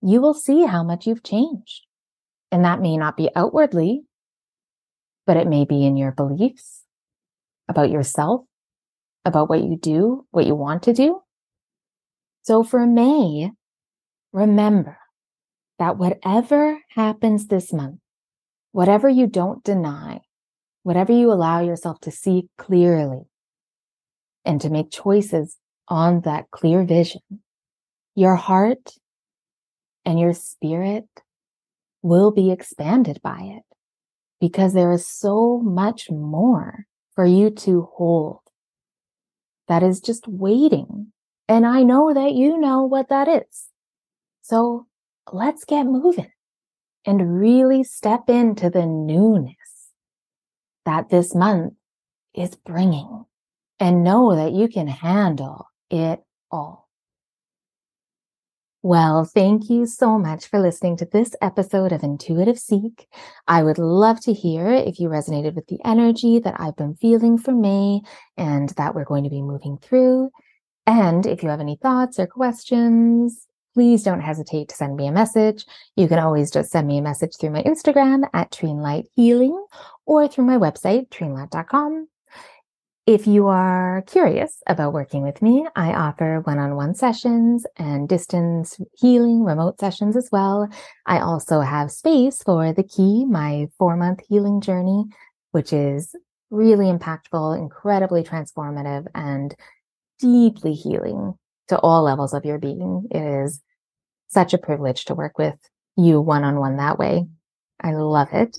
you 0.00 0.20
will 0.20 0.34
see 0.34 0.64
how 0.64 0.84
much 0.84 1.06
you've 1.06 1.22
changed. 1.22 1.86
And 2.52 2.64
that 2.64 2.80
may 2.80 2.96
not 2.96 3.16
be 3.16 3.30
outwardly, 3.34 4.02
but 5.26 5.36
it 5.36 5.48
may 5.48 5.64
be 5.64 5.84
in 5.84 5.96
your 5.96 6.12
beliefs 6.12 6.82
about 7.68 7.90
yourself, 7.90 8.42
about 9.24 9.48
what 9.48 9.62
you 9.64 9.76
do, 9.76 10.26
what 10.30 10.46
you 10.46 10.54
want 10.54 10.84
to 10.84 10.92
do. 10.92 11.20
So 12.42 12.62
for 12.62 12.86
May, 12.86 13.50
remember 14.32 14.98
that 15.80 15.98
whatever 15.98 16.78
happens 16.90 17.46
this 17.46 17.72
month, 17.72 17.98
whatever 18.70 19.08
you 19.08 19.26
don't 19.26 19.64
deny, 19.64 20.20
whatever 20.86 21.12
you 21.12 21.32
allow 21.32 21.60
yourself 21.60 21.98
to 21.98 22.12
see 22.12 22.48
clearly 22.58 23.22
and 24.44 24.60
to 24.60 24.70
make 24.70 24.88
choices 24.88 25.56
on 25.88 26.20
that 26.20 26.48
clear 26.52 26.84
vision, 26.84 27.22
your 28.14 28.36
heart 28.36 28.92
and 30.04 30.20
your 30.20 30.32
spirit 30.32 31.08
will 32.02 32.30
be 32.30 32.52
expanded 32.52 33.18
by 33.20 33.40
it 33.42 33.64
because 34.40 34.74
there 34.74 34.92
is 34.92 35.04
so 35.04 35.58
much 35.58 36.08
more 36.08 36.84
for 37.16 37.26
you 37.26 37.50
to 37.50 37.88
hold 37.96 38.38
that 39.66 39.82
is 39.82 39.98
just 39.98 40.28
waiting. 40.28 41.08
And 41.48 41.66
I 41.66 41.82
know 41.82 42.14
that 42.14 42.34
you 42.34 42.60
know 42.60 42.84
what 42.84 43.08
that 43.08 43.26
is. 43.26 43.70
So 44.42 44.86
let's 45.32 45.64
get 45.64 45.82
moving 45.82 46.30
and 47.04 47.40
really 47.40 47.82
step 47.82 48.30
into 48.30 48.70
the 48.70 48.86
newness 48.86 49.56
that 50.86 51.10
this 51.10 51.34
month 51.34 51.74
is 52.34 52.54
bringing 52.54 53.26
and 53.78 54.02
know 54.02 54.34
that 54.34 54.52
you 54.52 54.68
can 54.68 54.88
handle 54.88 55.68
it 55.90 56.22
all. 56.50 56.88
Well, 58.82 59.24
thank 59.24 59.68
you 59.68 59.84
so 59.86 60.16
much 60.16 60.46
for 60.46 60.60
listening 60.60 60.96
to 60.98 61.06
this 61.06 61.34
episode 61.42 61.90
of 61.90 62.04
Intuitive 62.04 62.58
Seek. 62.58 63.08
I 63.48 63.64
would 63.64 63.78
love 63.78 64.20
to 64.20 64.32
hear 64.32 64.68
if 64.68 65.00
you 65.00 65.08
resonated 65.08 65.56
with 65.56 65.66
the 65.66 65.80
energy 65.84 66.38
that 66.38 66.54
I've 66.60 66.76
been 66.76 66.94
feeling 66.94 67.36
for 67.36 67.52
May 67.52 68.02
and 68.36 68.68
that 68.70 68.94
we're 68.94 69.04
going 69.04 69.24
to 69.24 69.30
be 69.30 69.42
moving 69.42 69.76
through. 69.78 70.30
And 70.86 71.26
if 71.26 71.42
you 71.42 71.48
have 71.48 71.58
any 71.60 71.76
thoughts 71.82 72.20
or 72.20 72.28
questions, 72.28 73.48
please 73.76 74.02
don't 74.02 74.22
hesitate 74.22 74.70
to 74.70 74.74
send 74.74 74.96
me 74.96 75.06
a 75.06 75.12
message. 75.12 75.66
You 75.96 76.08
can 76.08 76.18
always 76.18 76.50
just 76.50 76.70
send 76.70 76.88
me 76.88 76.96
a 76.96 77.02
message 77.02 77.36
through 77.38 77.50
my 77.50 77.62
Instagram 77.62 78.22
at 78.32 78.50
Treenlight 78.50 79.04
Healing 79.14 79.66
or 80.06 80.26
through 80.26 80.46
my 80.46 80.56
website, 80.56 81.10
treenlight.com. 81.10 82.08
If 83.04 83.26
you 83.26 83.48
are 83.48 84.02
curious 84.06 84.62
about 84.66 84.94
working 84.94 85.22
with 85.22 85.42
me, 85.42 85.66
I 85.76 85.92
offer 85.92 86.40
one 86.44 86.58
on 86.58 86.74
one 86.74 86.94
sessions 86.94 87.66
and 87.76 88.08
distance 88.08 88.80
healing 88.96 89.44
remote 89.44 89.78
sessions 89.78 90.16
as 90.16 90.30
well. 90.32 90.70
I 91.04 91.18
also 91.18 91.60
have 91.60 91.92
space 91.92 92.42
for 92.42 92.72
the 92.72 92.82
key, 92.82 93.26
my 93.26 93.66
four 93.76 93.94
month 93.94 94.20
healing 94.26 94.62
journey, 94.62 95.04
which 95.50 95.74
is 95.74 96.16
really 96.48 96.86
impactful, 96.86 97.58
incredibly 97.58 98.22
transformative, 98.22 99.06
and 99.14 99.54
deeply 100.18 100.72
healing 100.72 101.34
to 101.68 101.78
all 101.78 102.02
levels 102.02 102.34
of 102.34 102.44
your 102.44 102.58
being. 102.58 103.06
It 103.10 103.22
is 103.44 103.60
such 104.28 104.54
a 104.54 104.58
privilege 104.58 105.04
to 105.06 105.14
work 105.14 105.38
with 105.38 105.56
you 105.96 106.20
one 106.20 106.44
on 106.44 106.58
one 106.58 106.76
that 106.76 106.98
way. 106.98 107.26
I 107.80 107.92
love 107.92 108.28
it. 108.32 108.58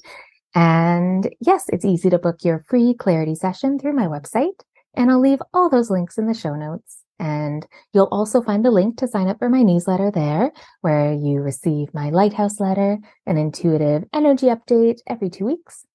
And 0.55 1.30
yes, 1.39 1.66
it's 1.70 1.86
easy 1.86 2.10
to 2.10 2.20
book 2.20 2.38
your 2.43 2.64
free 2.68 2.93
clarity 2.93 3.36
session 3.36 3.78
through 3.78 3.93
my 3.93 4.08
website. 4.08 4.60
And 4.95 5.12
I'll 5.12 5.20
leave 5.20 5.41
all 5.53 5.70
those 5.70 5.91
links 5.91 6.18
in 6.18 6.28
the 6.28 6.34
show 6.34 6.55
notes. 6.55 7.03
And 7.20 7.66
you'll 7.93 8.10
also 8.12 8.41
find 8.41 8.66
a 8.66 8.72
link 8.72 8.97
to 8.97 9.08
sign 9.08 9.28
up 9.28 9.39
for 9.39 9.49
my 9.49 9.64
newsletter 9.64 10.12
there, 10.12 10.51
where 10.82 11.14
you 11.14 11.41
receive 11.41 11.93
my 11.93 12.10
lighthouse 12.10 12.60
letter, 12.60 12.99
an 13.26 13.38
intuitive 13.38 14.03
energy 14.14 14.47
update 14.47 14.99
every 15.08 15.30
two 15.30 15.45
weeks. 15.45 15.86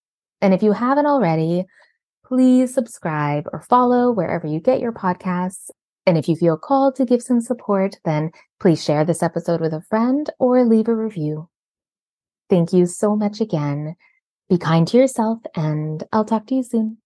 And 0.40 0.52
if 0.52 0.62
you 0.62 0.72
haven't 0.72 1.06
already, 1.06 1.64
please 2.26 2.74
subscribe 2.74 3.44
or 3.52 3.60
follow 3.62 4.10
wherever 4.10 4.46
you 4.46 4.58
get 4.58 4.80
your 4.80 4.92
podcasts. 4.92 5.70
And 6.07 6.18
if 6.18 6.28
you 6.28 6.36
feel 6.36 6.57
called 6.57 6.96
to 6.96 7.05
give 7.05 7.22
some 7.22 7.40
support, 7.40 7.98
then 8.05 8.32
please 8.61 8.82
share 8.82 9.05
this 9.05 9.22
episode 9.22 9.61
with 9.61 9.72
a 9.72 9.82
friend 9.82 10.28
or 10.38 10.64
leave 10.64 10.88
a 10.88 10.94
review. 10.94 11.48
Thank 12.50 12.72
you 12.72 12.86
so 12.86 13.16
much 13.16 13.40
again. 13.40 13.96
Be 14.48 14.59
kind 14.59 14.86
to 14.88 14.96
yourself, 14.98 15.38
and 15.55 16.05
I'll 16.12 16.24
talk 16.24 16.46
to 16.48 16.55
you 16.55 16.62
soon. 16.62 17.01